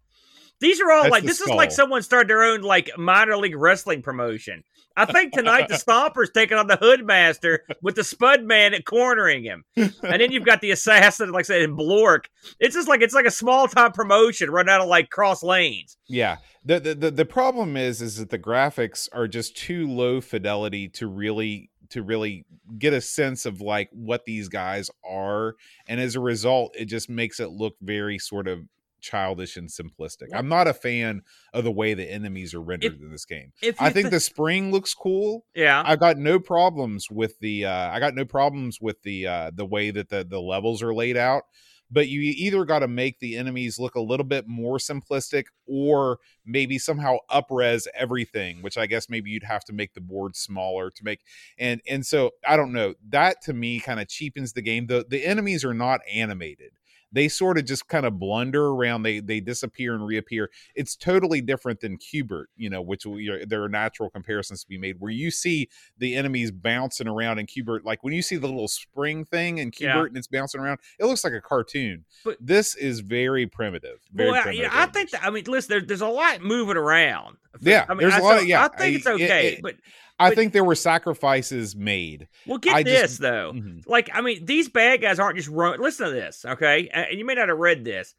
these 0.60 0.80
are 0.80 0.90
all 0.90 1.02
That's 1.02 1.12
like 1.12 1.24
this 1.24 1.38
skull. 1.38 1.54
is 1.54 1.56
like 1.56 1.72
someone 1.72 2.02
started 2.02 2.28
their 2.28 2.42
own 2.42 2.62
like 2.62 2.90
minor 2.96 3.36
league 3.36 3.56
wrestling 3.56 4.02
promotion. 4.02 4.62
I 4.96 5.06
think 5.06 5.32
tonight 5.32 5.68
the 5.68 5.74
Stompers 5.86 6.32
taking 6.32 6.56
on 6.56 6.68
the 6.68 6.76
Hoodmaster 6.76 7.58
with 7.82 7.96
the 7.96 8.04
Spud 8.04 8.44
Man 8.44 8.74
cornering 8.82 9.42
him, 9.42 9.64
and 9.76 9.92
then 10.02 10.30
you've 10.30 10.44
got 10.44 10.60
the 10.60 10.70
assassin, 10.70 11.32
like 11.32 11.44
I 11.44 11.48
said, 11.48 11.62
in 11.62 11.76
Blork. 11.76 12.26
It's 12.60 12.76
just 12.76 12.88
like 12.88 13.02
it's 13.02 13.14
like 13.14 13.26
a 13.26 13.30
small 13.30 13.66
time 13.66 13.92
promotion 13.92 14.50
run 14.50 14.68
out 14.68 14.80
of 14.80 14.88
like 14.88 15.10
cross 15.10 15.42
lanes. 15.42 15.96
Yeah. 16.06 16.36
The, 16.64 16.80
the 16.80 16.94
the 16.94 17.10
the 17.10 17.24
problem 17.24 17.76
is 17.76 18.00
is 18.00 18.16
that 18.18 18.30
the 18.30 18.38
graphics 18.38 19.08
are 19.12 19.28
just 19.28 19.56
too 19.56 19.88
low 19.88 20.20
fidelity 20.20 20.88
to 20.90 21.08
really 21.08 21.70
to 21.90 22.02
really 22.02 22.46
get 22.78 22.94
a 22.94 23.00
sense 23.00 23.44
of 23.44 23.60
like 23.60 23.90
what 23.92 24.24
these 24.24 24.48
guys 24.48 24.90
are 25.06 25.54
and 25.86 26.00
as 26.00 26.16
a 26.16 26.20
result 26.20 26.74
it 26.74 26.86
just 26.86 27.10
makes 27.10 27.38
it 27.38 27.50
look 27.50 27.76
very 27.82 28.18
sort 28.18 28.48
of 28.48 28.60
childish 29.04 29.56
and 29.56 29.68
simplistic. 29.68 30.28
I'm 30.34 30.48
not 30.48 30.66
a 30.66 30.74
fan 30.74 31.22
of 31.52 31.64
the 31.64 31.70
way 31.70 31.94
the 31.94 32.10
enemies 32.10 32.54
are 32.54 32.62
rendered 32.62 32.94
if, 32.94 33.00
in 33.00 33.10
this 33.10 33.24
game. 33.24 33.52
I 33.78 33.90
think 33.90 34.06
th- 34.06 34.10
the 34.10 34.20
spring 34.20 34.72
looks 34.72 34.94
cool. 34.94 35.44
Yeah. 35.54 35.82
I 35.84 35.96
got 35.96 36.16
no 36.16 36.40
problems 36.40 37.10
with 37.10 37.38
the 37.40 37.66
uh 37.66 37.90
I 37.90 38.00
got 38.00 38.14
no 38.14 38.24
problems 38.24 38.80
with 38.80 39.02
the 39.02 39.26
uh 39.26 39.50
the 39.54 39.66
way 39.66 39.90
that 39.90 40.08
the 40.08 40.24
the 40.24 40.40
levels 40.40 40.82
are 40.82 40.94
laid 40.94 41.16
out. 41.16 41.44
But 41.90 42.08
you 42.08 42.22
either 42.22 42.64
got 42.64 42.78
to 42.78 42.88
make 42.88 43.20
the 43.20 43.36
enemies 43.36 43.78
look 43.78 43.94
a 43.94 44.00
little 44.00 44.24
bit 44.24 44.48
more 44.48 44.78
simplistic 44.78 45.44
or 45.66 46.18
maybe 46.44 46.78
somehow 46.78 47.18
upres 47.30 47.86
everything, 47.94 48.62
which 48.62 48.78
I 48.78 48.86
guess 48.86 49.10
maybe 49.10 49.30
you'd 49.30 49.44
have 49.44 49.64
to 49.66 49.72
make 49.74 49.92
the 49.92 50.00
board 50.00 50.34
smaller 50.34 50.90
to 50.90 51.04
make 51.04 51.20
and 51.58 51.82
and 51.86 52.04
so 52.04 52.30
I 52.48 52.56
don't 52.56 52.72
know. 52.72 52.94
That 53.10 53.42
to 53.42 53.52
me 53.52 53.80
kind 53.80 54.00
of 54.00 54.08
cheapens 54.08 54.54
the 54.54 54.62
game. 54.62 54.86
The 54.86 55.04
the 55.08 55.24
enemies 55.24 55.64
are 55.64 55.74
not 55.74 56.00
animated 56.12 56.72
they 57.14 57.28
sort 57.28 57.56
of 57.56 57.64
just 57.64 57.86
kind 57.86 58.04
of 58.04 58.18
blunder 58.18 58.66
around 58.66 59.04
they 59.04 59.20
they 59.20 59.40
disappear 59.40 59.94
and 59.94 60.04
reappear. 60.04 60.50
It's 60.74 60.96
totally 60.96 61.40
different 61.40 61.80
than 61.80 61.96
Q*bert 61.96 62.50
you 62.56 62.68
know 62.68 62.82
which 62.82 63.06
uh, 63.06 63.44
there 63.46 63.62
are 63.62 63.68
natural 63.68 64.10
comparisons 64.10 64.62
to 64.62 64.68
be 64.68 64.76
made 64.76 64.96
where 64.98 65.12
you 65.12 65.30
see 65.30 65.68
the 65.96 66.16
enemies 66.16 66.50
bouncing 66.50 67.08
around 67.08 67.38
in 67.38 67.46
Q*bert 67.46 67.84
like 67.84 68.02
when 68.02 68.12
you 68.12 68.20
see 68.20 68.36
the 68.36 68.48
little 68.48 68.68
spring 68.68 69.24
thing 69.24 69.58
in 69.58 69.70
Q*bert 69.70 69.94
yeah. 69.94 70.06
and 70.06 70.16
it's 70.16 70.26
bouncing 70.26 70.60
around 70.60 70.80
it 70.98 71.06
looks 71.06 71.24
like 71.24 71.32
a 71.32 71.40
cartoon. 71.40 72.04
But 72.24 72.36
this 72.40 72.74
is 72.74 73.00
very 73.00 73.46
primitive 73.46 74.00
very 74.12 74.32
well, 74.32 74.42
primitive 74.42 74.70
I, 74.72 74.82
I 74.82 74.86
think 74.86 75.10
that, 75.10 75.24
i 75.24 75.30
mean 75.30 75.44
listen 75.46 75.70
there, 75.70 75.80
there's 75.80 76.00
a 76.00 76.08
lot 76.08 76.42
moving 76.42 76.76
around. 76.76 77.36
Yeah 77.60 77.86
I 77.88 77.94
mean, 77.94 78.00
there's 78.00 78.14
I, 78.14 78.18
a 78.18 78.22
lot 78.22 78.38
of 78.38 78.46
yeah 78.46 78.64
i 78.64 78.68
think 78.68 78.96
it's 78.96 79.06
okay 79.06 79.46
it, 79.46 79.52
it, 79.54 79.62
but 79.62 79.76
I 80.18 80.34
think 80.34 80.52
there 80.52 80.64
were 80.64 80.74
sacrifices 80.74 81.74
made. 81.74 82.28
Well, 82.46 82.58
get 82.58 82.74
I 82.74 82.82
this 82.82 83.00
just, 83.02 83.20
though. 83.20 83.52
Mm-hmm. 83.54 83.90
Like, 83.90 84.10
I 84.12 84.20
mean, 84.20 84.44
these 84.44 84.68
bad 84.68 85.00
guys 85.00 85.18
aren't 85.18 85.36
just 85.36 85.48
run. 85.48 85.80
Listen 85.80 86.06
to 86.06 86.12
this, 86.12 86.44
okay? 86.44 86.88
And 86.92 87.18
you 87.18 87.24
may 87.24 87.34
not 87.34 87.48
have 87.48 87.58
read 87.58 87.84
this. 87.84 88.14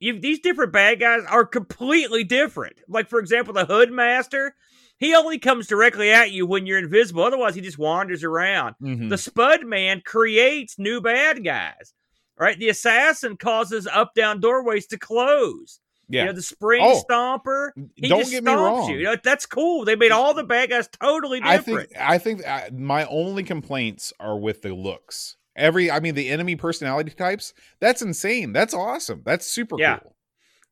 You, 0.00 0.18
these 0.20 0.40
different 0.40 0.72
bad 0.72 1.00
guys 1.00 1.22
are 1.28 1.44
completely 1.44 2.24
different. 2.24 2.76
Like, 2.88 3.08
for 3.08 3.18
example, 3.18 3.52
the 3.52 3.66
Hood 3.66 3.90
Master, 3.90 4.54
he 4.98 5.14
only 5.14 5.38
comes 5.38 5.66
directly 5.66 6.10
at 6.10 6.30
you 6.30 6.46
when 6.46 6.66
you're 6.66 6.78
invisible. 6.78 7.24
Otherwise, 7.24 7.54
he 7.54 7.60
just 7.60 7.78
wanders 7.78 8.24
around. 8.24 8.76
Mm-hmm. 8.82 9.08
The 9.08 9.18
Spud 9.18 9.66
Man 9.66 10.02
creates 10.04 10.78
new 10.78 11.00
bad 11.00 11.44
guys. 11.44 11.92
Right? 12.40 12.56
The 12.56 12.68
assassin 12.68 13.36
causes 13.36 13.88
up 13.88 14.14
down 14.14 14.38
doorways 14.38 14.86
to 14.86 14.96
close. 14.96 15.80
Yeah. 16.08 16.22
You 16.22 16.26
know, 16.28 16.32
the 16.32 16.42
spring 16.42 16.82
oh, 16.82 17.02
stomper. 17.08 17.70
He 17.94 18.08
don't 18.08 18.28
get 18.28 18.42
me 18.42 18.52
wrong. 18.52 18.90
You. 18.90 18.98
you 18.98 19.04
know, 19.04 19.16
that's 19.22 19.46
cool. 19.46 19.84
They 19.84 19.96
made 19.96 20.10
all 20.10 20.34
the 20.34 20.44
bad 20.44 20.70
guys 20.70 20.88
totally 20.88 21.40
different. 21.40 21.90
I 21.98 22.18
think 22.18 22.42
I 22.46 22.58
think 22.64 22.72
my 22.78 23.06
only 23.06 23.42
complaints 23.42 24.12
are 24.18 24.38
with 24.38 24.62
the 24.62 24.74
looks. 24.74 25.36
Every 25.54 25.90
I 25.90 26.00
mean 26.00 26.14
the 26.14 26.28
enemy 26.30 26.56
personality 26.56 27.10
types, 27.10 27.52
that's 27.80 28.00
insane. 28.00 28.52
That's 28.52 28.72
awesome. 28.72 29.22
That's 29.24 29.46
super 29.46 29.76
yeah. 29.78 29.98
cool. 29.98 30.16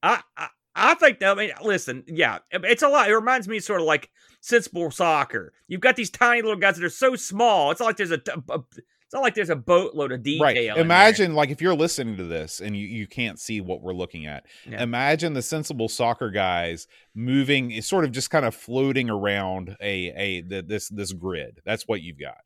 I, 0.02 0.22
I 0.36 0.48
I 0.74 0.94
think 0.94 1.18
that 1.20 1.32
I 1.32 1.34
mean 1.34 1.50
listen, 1.62 2.04
yeah, 2.06 2.38
it's 2.50 2.82
a 2.82 2.88
lot. 2.88 3.10
It 3.10 3.14
reminds 3.14 3.48
me 3.48 3.58
sort 3.58 3.80
of 3.80 3.86
like 3.86 4.08
sensible 4.40 4.90
soccer. 4.90 5.52
You've 5.68 5.80
got 5.80 5.96
these 5.96 6.10
tiny 6.10 6.42
little 6.42 6.58
guys 6.58 6.76
that 6.76 6.84
are 6.84 6.88
so 6.88 7.16
small. 7.16 7.72
It's 7.72 7.80
not 7.80 7.86
like 7.86 7.96
there's 7.96 8.12
a, 8.12 8.22
a, 8.48 8.60
it's 9.06 9.14
not 9.14 9.22
like 9.22 9.36
there's 9.36 9.50
a 9.50 9.56
boatload 9.56 10.10
of 10.10 10.24
detail. 10.24 10.42
Right. 10.42 10.76
Imagine 10.76 11.34
like 11.34 11.50
if 11.50 11.62
you're 11.62 11.76
listening 11.76 12.16
to 12.16 12.24
this 12.24 12.60
and 12.60 12.76
you, 12.76 12.88
you 12.88 13.06
can't 13.06 13.38
see 13.38 13.60
what 13.60 13.80
we're 13.80 13.92
looking 13.92 14.26
at. 14.26 14.46
Yeah. 14.68 14.82
Imagine 14.82 15.32
the 15.32 15.42
sensible 15.42 15.88
soccer 15.88 16.28
guys 16.28 16.88
moving, 17.14 17.80
sort 17.82 18.04
of 18.04 18.10
just 18.10 18.30
kind 18.30 18.44
of 18.44 18.52
floating 18.52 19.08
around 19.08 19.76
a 19.80 20.12
a 20.16 20.40
the, 20.40 20.60
this 20.60 20.88
this 20.88 21.12
grid. 21.12 21.60
That's 21.64 21.84
what 21.86 22.02
you've 22.02 22.18
got. 22.18 22.38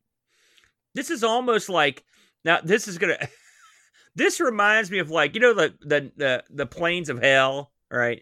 This 0.93 1.09
is 1.09 1.23
almost 1.23 1.67
like 1.67 2.03
now. 2.45 2.59
This 2.63 2.87
is 2.87 2.99
gonna. 2.99 3.17
this 4.15 4.39
reminds 4.39 4.91
me 4.91 4.99
of 4.99 5.09
like 5.09 5.33
you 5.33 5.41
know 5.41 5.55
the 5.55 5.73
the 5.81 6.11
the, 6.15 6.43
the 6.51 6.65
planes 6.67 7.09
of 7.09 7.23
hell, 7.23 7.71
right? 7.89 8.21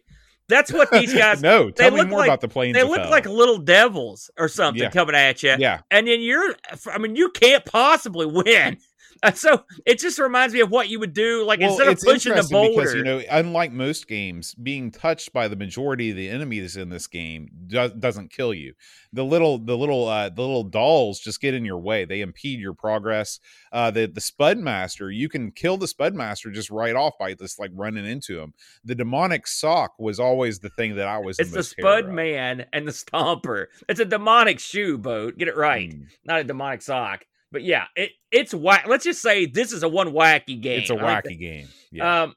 That's 0.49 0.73
what 0.73 0.91
these 0.91 1.13
guys. 1.17 1.41
no, 1.41 1.69
tell 1.69 1.91
me 1.91 2.03
more 2.03 2.19
like, 2.19 2.27
about 2.27 2.41
the 2.41 2.49
planes. 2.49 2.75
They 2.75 2.83
look 2.83 2.99
hell. 2.99 3.09
like 3.09 3.25
little 3.25 3.59
devils 3.59 4.29
or 4.37 4.49
something 4.49 4.83
yeah. 4.83 4.89
coming 4.89 5.15
at 5.15 5.41
you. 5.43 5.55
Yeah, 5.57 5.81
and 5.89 6.07
then 6.07 6.19
you're. 6.19 6.55
I 6.91 6.97
mean, 6.97 7.15
you 7.15 7.29
can't 7.29 7.63
possibly 7.63 8.25
win 8.25 8.77
so 9.35 9.63
it 9.85 9.99
just 9.99 10.19
reminds 10.19 10.53
me 10.53 10.61
of 10.61 10.69
what 10.69 10.89
you 10.89 10.99
would 10.99 11.13
do, 11.13 11.45
like 11.45 11.59
well, 11.59 11.69
instead 11.69 11.87
of 11.87 11.99
pushing 11.99 12.33
the 12.33 12.47
boulder. 12.49 12.81
Because, 12.81 12.95
you 12.95 13.03
know, 13.03 13.21
unlike 13.29 13.71
most 13.71 14.07
games, 14.07 14.53
being 14.55 14.91
touched 14.91 15.33
by 15.33 15.47
the 15.47 15.55
majority 15.55 16.11
of 16.11 16.15
the 16.15 16.29
enemies 16.29 16.77
in 16.77 16.89
this 16.89 17.07
game 17.07 17.49
does, 17.67 17.91
doesn't 17.93 18.31
kill 18.31 18.53
you. 18.53 18.73
The 19.11 19.25
little, 19.25 19.57
the 19.57 19.75
little, 19.75 20.07
uh, 20.07 20.29
the 20.29 20.41
little 20.41 20.63
dolls 20.63 21.19
just 21.19 21.41
get 21.41 21.53
in 21.53 21.65
your 21.65 21.79
way. 21.79 22.05
They 22.05 22.21
impede 22.21 22.59
your 22.59 22.73
progress. 22.73 23.39
Uh, 23.71 23.91
the 23.91 24.05
the 24.07 24.21
Spud 24.21 24.57
Master, 24.57 25.11
you 25.11 25.29
can 25.29 25.51
kill 25.51 25.77
the 25.77 25.87
Spud 25.87 26.13
Master 26.13 26.51
just 26.51 26.69
right 26.69 26.95
off 26.95 27.13
by 27.19 27.33
just 27.33 27.59
like 27.59 27.71
running 27.73 28.05
into 28.05 28.39
him. 28.39 28.53
The 28.83 28.95
demonic 28.95 29.47
sock 29.47 29.93
was 29.99 30.19
always 30.19 30.59
the 30.59 30.69
thing 30.69 30.95
that 30.95 31.07
I 31.07 31.17
was. 31.17 31.39
It's 31.39 31.51
the, 31.51 31.57
the 31.57 31.63
Spud 31.63 32.09
Man 32.09 32.65
and 32.73 32.87
the 32.87 32.91
Stomper. 32.91 33.67
It's 33.87 33.99
a 33.99 34.05
demonic 34.05 34.59
shoe 34.59 34.97
boat. 34.97 35.37
Get 35.37 35.47
it 35.47 35.57
right, 35.57 35.89
mm. 35.89 36.07
not 36.25 36.39
a 36.39 36.43
demonic 36.43 36.81
sock. 36.81 37.25
But 37.51 37.63
yeah, 37.63 37.85
it 37.95 38.11
it's 38.31 38.53
whack. 38.53 38.85
Let's 38.87 39.03
just 39.03 39.21
say 39.21 39.45
this 39.45 39.71
is 39.71 39.83
a 39.83 39.89
one 39.89 40.11
wacky 40.11 40.61
game. 40.61 40.81
It's 40.81 40.89
a 40.89 40.95
wacky 40.95 41.39
game. 41.39 41.67
Yeah. 41.91 42.23
Um, 42.23 42.35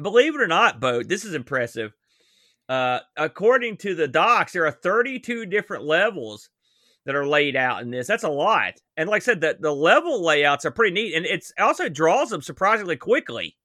believe 0.00 0.34
it 0.34 0.40
or 0.40 0.48
not, 0.48 0.80
boat. 0.80 1.08
This 1.08 1.24
is 1.24 1.34
impressive. 1.34 1.92
Uh, 2.68 3.00
according 3.16 3.76
to 3.76 3.94
the 3.94 4.08
docs, 4.08 4.52
there 4.52 4.66
are 4.66 4.72
32 4.72 5.46
different 5.46 5.84
levels 5.84 6.48
that 7.04 7.14
are 7.14 7.26
laid 7.26 7.56
out 7.56 7.82
in 7.82 7.90
this. 7.90 8.06
That's 8.06 8.24
a 8.24 8.30
lot. 8.30 8.74
And 8.96 9.08
like 9.08 9.22
I 9.22 9.24
said, 9.24 9.40
the, 9.40 9.56
the 9.60 9.74
level 9.74 10.24
layouts 10.24 10.64
are 10.64 10.70
pretty 10.70 10.94
neat. 10.94 11.14
And 11.14 11.26
it's 11.26 11.52
also 11.58 11.88
draws 11.88 12.30
them 12.30 12.42
surprisingly 12.42 12.96
quickly. 12.96 13.56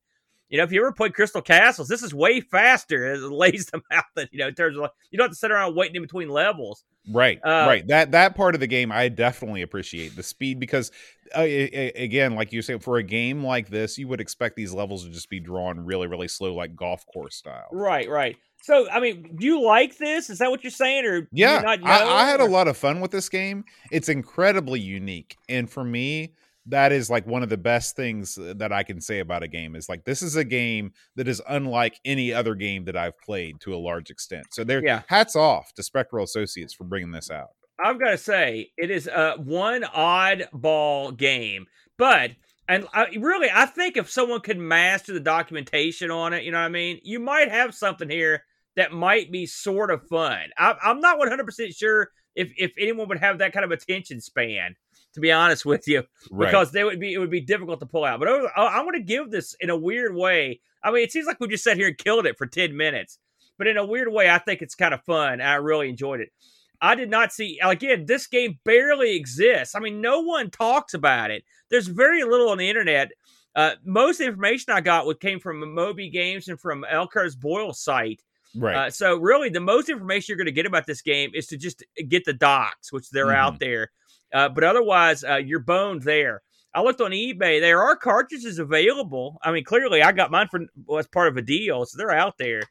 You 0.49 0.57
know, 0.57 0.63
if 0.63 0.71
you 0.71 0.81
ever 0.81 0.91
played 0.91 1.13
Crystal 1.13 1.41
Castles, 1.41 1.87
this 1.87 2.01
is 2.03 2.13
way 2.13 2.41
faster. 2.41 3.13
It 3.19 3.21
lays 3.21 3.67
them 3.67 3.81
out 3.91 4.05
that, 4.15 4.29
you 4.31 4.39
know, 4.39 4.47
in 4.47 4.55
terms 4.55 4.75
of 4.75 4.83
like, 4.83 4.91
you 5.11 5.17
don't 5.17 5.25
have 5.25 5.31
to 5.31 5.37
sit 5.37 5.51
around 5.51 5.75
waiting 5.75 5.95
in 5.95 6.01
between 6.01 6.29
levels. 6.29 6.83
Right, 7.11 7.39
uh, 7.43 7.65
right. 7.67 7.87
That 7.87 8.11
that 8.11 8.35
part 8.35 8.55
of 8.55 8.61
the 8.61 8.67
game 8.67 8.91
I 8.91 9.09
definitely 9.09 9.61
appreciate 9.61 10.15
the 10.15 10.23
speed 10.23 10.59
because 10.59 10.91
uh, 11.35 11.41
again, 11.41 12.35
like 12.35 12.51
you 12.51 12.61
say, 12.61 12.77
for 12.77 12.97
a 12.97 13.03
game 13.03 13.43
like 13.43 13.69
this, 13.69 13.97
you 13.97 14.07
would 14.07 14.21
expect 14.21 14.55
these 14.55 14.73
levels 14.73 15.05
to 15.05 15.09
just 15.09 15.29
be 15.29 15.39
drawn 15.39 15.79
really, 15.79 16.07
really 16.07 16.27
slow, 16.27 16.53
like 16.53 16.75
golf 16.75 17.05
course 17.05 17.35
style. 17.35 17.67
Right, 17.71 18.09
right. 18.09 18.35
So, 18.61 18.89
I 18.89 18.99
mean, 18.99 19.35
do 19.37 19.45
you 19.45 19.61
like 19.61 19.97
this? 19.97 20.29
Is 20.29 20.39
that 20.39 20.51
what 20.51 20.63
you're 20.63 20.71
saying, 20.71 21.05
or 21.05 21.27
yeah? 21.31 21.63
I, 21.65 21.79
I, 21.83 22.25
had 22.25 22.41
a 22.41 22.45
lot 22.45 22.67
of 22.67 22.75
fun 22.75 22.99
with 22.99 23.11
this 23.11 23.29
game. 23.29 23.63
It's 23.91 24.09
incredibly 24.09 24.79
unique, 24.79 25.37
and 25.47 25.69
for 25.69 25.83
me, 25.83 26.33
that 26.69 26.91
is 26.91 27.09
like 27.09 27.25
one 27.27 27.43
of 27.43 27.49
the 27.49 27.57
best 27.57 27.95
things 27.95 28.37
uh, 28.37 28.53
that 28.57 28.71
I 28.71 28.83
can 28.83 29.01
say 29.01 29.19
about 29.19 29.43
a 29.43 29.47
game 29.47 29.75
is 29.75 29.89
like 29.89 30.05
this 30.05 30.21
is 30.21 30.35
a 30.35 30.43
game 30.43 30.93
that 31.15 31.27
is 31.27 31.41
unlike 31.49 31.99
any 32.05 32.33
other 32.33 32.55
game 32.55 32.85
that 32.85 32.95
I've 32.95 33.19
played 33.19 33.59
to 33.61 33.73
a 33.73 33.77
large 33.77 34.09
extent. 34.09 34.47
So 34.51 34.63
there, 34.63 34.83
yeah. 34.83 35.01
hats 35.07 35.35
off 35.35 35.73
to 35.73 35.83
Spectral 35.83 36.23
Associates 36.23 36.73
for 36.73 36.83
bringing 36.83 37.11
this 37.11 37.29
out. 37.29 37.49
I've 37.83 37.99
got 37.99 38.11
to 38.11 38.17
say 38.17 38.71
it 38.77 38.91
is 38.91 39.07
a 39.07 39.35
one 39.37 39.83
oddball 39.83 41.15
game, 41.15 41.65
but 41.97 42.31
and 42.67 42.85
I, 42.93 43.07
really 43.17 43.49
I 43.53 43.65
think 43.65 43.97
if 43.97 44.09
someone 44.09 44.41
could 44.41 44.57
master 44.57 45.13
the 45.13 45.19
documentation 45.19 46.11
on 46.11 46.33
it, 46.33 46.43
you 46.43 46.51
know 46.51 46.59
what 46.59 46.65
I 46.65 46.69
mean, 46.69 46.99
you 47.03 47.19
might 47.19 47.49
have 47.49 47.73
something 47.73 48.09
here 48.09 48.43
that 48.75 48.91
might 48.91 49.31
be 49.31 49.45
sort 49.45 49.91
of 49.91 50.07
fun. 50.07 50.49
I, 50.57 50.75
I'm 50.83 50.99
not 50.99 51.17
100 51.17 51.45
percent 51.45 51.73
sure 51.73 52.09
if 52.35 52.51
if 52.57 52.73
anyone 52.77 53.07
would 53.07 53.19
have 53.19 53.39
that 53.39 53.53
kind 53.53 53.65
of 53.65 53.71
attention 53.71 54.21
span 54.21 54.75
to 55.13 55.19
be 55.19 55.31
honest 55.31 55.65
with 55.65 55.87
you, 55.87 56.03
right. 56.31 56.47
because 56.47 56.71
they 56.71 56.83
would 56.83 56.99
be 56.99 57.13
it 57.13 57.17
would 57.17 57.31
be 57.31 57.41
difficult 57.41 57.79
to 57.79 57.85
pull 57.85 58.05
out. 58.05 58.19
But 58.19 58.29
I, 58.29 58.79
am 58.79 58.85
going 58.85 58.93
to 58.93 59.05
give 59.05 59.31
this 59.31 59.55
in 59.59 59.69
a 59.69 59.77
weird 59.77 60.15
way. 60.15 60.61
I 60.83 60.91
mean, 60.91 61.03
it 61.03 61.11
seems 61.11 61.27
like 61.27 61.39
we 61.39 61.47
just 61.47 61.63
sat 61.63 61.77
here 61.77 61.87
and 61.87 61.97
killed 61.97 62.25
it 62.25 62.37
for 62.37 62.45
ten 62.45 62.75
minutes, 62.75 63.19
but 63.57 63.67
in 63.67 63.77
a 63.77 63.85
weird 63.85 64.11
way, 64.11 64.29
I 64.29 64.39
think 64.39 64.61
it's 64.61 64.75
kind 64.75 64.93
of 64.93 65.03
fun. 65.03 65.41
I 65.41 65.55
really 65.55 65.89
enjoyed 65.89 66.21
it. 66.21 66.29
I 66.81 66.95
did 66.95 67.09
not 67.09 67.33
see 67.33 67.59
again. 67.61 68.05
This 68.05 68.27
game 68.27 68.59
barely 68.63 69.15
exists. 69.15 69.75
I 69.75 69.79
mean, 69.79 70.01
no 70.01 70.21
one 70.21 70.49
talks 70.49 70.93
about 70.93 71.31
it. 71.31 71.43
There's 71.69 71.87
very 71.87 72.23
little 72.23 72.49
on 72.49 72.57
the 72.57 72.69
internet. 72.69 73.11
Uh, 73.55 73.75
most 73.83 74.21
information 74.21 74.73
I 74.73 74.81
got 74.81 75.19
came 75.19 75.39
from 75.39 75.73
Moby 75.73 76.09
Games 76.09 76.47
and 76.47 76.59
from. 76.59 76.85
Curtis 77.11 77.35
Boyle's 77.35 77.81
site. 77.81 78.21
Right. 78.55 78.75
Uh, 78.75 78.89
so 78.89 79.15
really, 79.17 79.49
the 79.49 79.59
most 79.59 79.89
information 79.89 80.25
you're 80.29 80.37
going 80.37 80.45
to 80.45 80.51
get 80.51 80.65
about 80.65 80.87
this 80.87 81.01
game 81.01 81.31
is 81.33 81.47
to 81.47 81.57
just 81.57 81.83
get 82.07 82.25
the 82.25 82.33
docs, 82.33 82.91
which 82.91 83.09
they're 83.09 83.27
mm-hmm. 83.27 83.35
out 83.35 83.59
there. 83.59 83.91
Uh, 84.33 84.49
but 84.49 84.63
otherwise, 84.63 85.23
uh, 85.23 85.37
you're 85.37 85.59
boned 85.59 86.03
there. 86.03 86.41
I 86.73 86.81
looked 86.81 87.01
on 87.01 87.11
eBay. 87.11 87.59
There 87.59 87.81
are 87.81 87.95
cartridges 87.95 88.59
available. 88.59 89.39
I 89.43 89.51
mean, 89.51 89.63
clearly, 89.63 90.03
I 90.03 90.11
got 90.11 90.31
mine 90.31 90.47
for 90.51 90.61
well, 90.85 90.99
as 90.99 91.07
part 91.07 91.27
of 91.27 91.37
a 91.37 91.41
deal, 91.41 91.85
so 91.85 91.97
they're 91.97 92.11
out 92.11 92.37
there, 92.37 92.61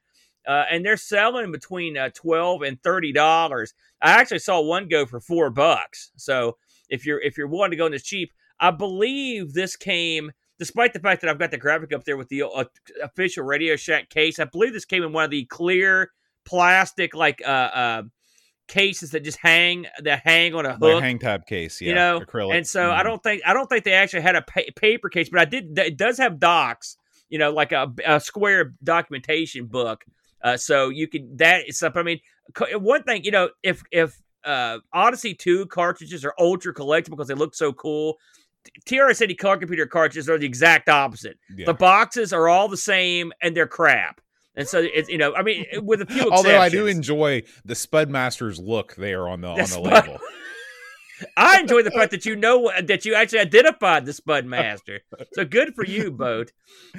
uh, 0.47 0.65
and 0.71 0.85
they're 0.85 0.97
selling 0.97 1.51
between 1.51 1.97
uh, 1.97 2.11
twelve 2.15 2.63
and 2.63 2.81
thirty 2.83 3.13
dollars. 3.13 3.75
I 4.01 4.13
actually 4.13 4.39
saw 4.39 4.61
one 4.61 4.89
go 4.89 5.05
for 5.05 5.21
four 5.21 5.51
bucks. 5.51 6.13
So 6.17 6.59
if 6.89 7.05
you're 7.05 7.21
if 7.21 7.37
you're 7.37 7.49
wanting 7.49 7.73
to 7.73 7.77
go 7.77 7.87
in 7.87 7.93
this 7.93 8.05
cheap, 8.05 8.33
I 8.61 8.71
believe 8.71 9.53
this 9.53 9.77
came. 9.77 10.31
Despite 10.61 10.93
the 10.93 11.01
fact 11.01 11.21
that 11.21 11.31
I've 11.31 11.39
got 11.39 11.53
the 11.53 11.57
graphic 11.57 11.93
up 11.93 12.05
there 12.05 12.17
with 12.17 12.29
the 12.29 12.43
uh, 12.43 12.65
official 13.03 13.45
Radio 13.45 13.77
Shack 13.77 14.11
case, 14.11 14.41
I 14.41 14.45
believe 14.45 14.73
this 14.73 14.85
came 14.85 15.05
in 15.05 15.13
one 15.13 15.25
of 15.25 15.31
the 15.31 15.45
clear 15.45 16.11
plastic 16.45 17.15
like 17.15 17.43
uh, 17.45 17.51
uh 17.51 18.03
cases 18.69 19.11
that 19.11 19.25
just 19.25 19.39
hang 19.39 19.87
that 20.03 20.23
hang 20.25 20.55
on 20.55 20.67
a 20.67 20.73
hook, 20.73 20.81
the 20.81 21.01
hang 21.01 21.19
tab 21.19 21.47
case, 21.47 21.81
yeah, 21.81 21.89
you 21.89 21.95
know. 21.95 22.21
Acrylic. 22.21 22.57
And 22.57 22.67
so 22.67 22.83
mm-hmm. 22.83 23.01
I 23.01 23.03
don't 23.03 23.23
think 23.23 23.43
I 23.45 23.53
don't 23.53 23.67
think 23.67 23.85
they 23.85 23.95
actually 23.95 24.23
had 24.23 24.37
a 24.37 24.43
pa- 24.43 24.71
paper 24.77 25.09
case, 25.09 25.29
but 25.29 25.41
I 25.41 25.45
did. 25.45 25.77
It 25.79 25.97
does 25.97 26.19
have 26.19 26.39
docs, 26.39 26.97
you 27.29 27.39
know, 27.39 27.51
like 27.51 27.73
a, 27.73 27.93
a 28.07 28.21
square 28.21 28.75
documentation 28.85 29.67
book. 29.67 30.05
Uh, 30.43 30.57
so 30.57 30.89
you 30.89 31.09
can 31.09 31.37
that 31.39 31.69
is 31.69 31.79
something. 31.79 32.01
I 32.01 32.05
mean, 32.05 32.21
one 32.77 33.03
thing, 33.03 33.25
you 33.25 33.31
know, 33.31 33.51
if 33.63 33.83
if 33.91 34.21
uh, 34.45 34.79
Odyssey 34.93 35.35
two 35.35 35.67
cartridges 35.67 36.25
are 36.25 36.35
ultra 36.39 36.73
collectible 36.73 37.11
because 37.11 37.29
they 37.29 37.35
look 37.35 37.55
so 37.55 37.73
cool. 37.73 38.19
TRS-80 38.87 39.39
color 39.39 39.57
computer 39.57 39.87
cartridges 39.87 40.29
are 40.29 40.37
the 40.37 40.45
exact 40.45 40.91
opposite. 40.91 41.39
Yeah. 41.57 41.67
The 41.67 41.75
boxes 41.75 42.35
are 42.35 42.49
all 42.49 42.69
the 42.69 42.77
same 42.77 43.33
and 43.41 43.57
they're 43.57 43.67
crap. 43.67 44.21
And 44.59 44.67
so 44.67 44.81
it's 44.81 45.09
you 45.09 45.19
know, 45.19 45.35
I 45.37 45.43
mean, 45.43 45.65
with 45.83 46.03
a 46.03 46.07
few 46.07 46.29
Although 46.31 46.59
I 46.59 46.69
do 46.69 46.89
enjoy 46.89 47.45
the 47.65 47.75
Spudmaster's 47.75 48.59
look 48.59 48.97
there 48.97 49.29
on 49.29 49.41
the, 49.41 49.47
the 49.47 49.53
on 49.53 49.59
the 49.59 49.67
Spud- 49.67 50.09
label. 50.09 50.21
I 51.37 51.61
enjoy 51.61 51.83
the 51.83 51.91
fact 51.91 52.11
that 52.11 52.27
you 52.27 52.37
know 52.37 52.71
that 52.83 53.05
you 53.05 53.15
actually 53.15 53.41
identified 53.41 54.05
the 54.05 54.13
Spudmaster. 54.13 55.01
So 55.33 55.45
good 55.45 55.75
for 55.75 55.85
you, 55.85 56.11
Boat. 56.11 56.53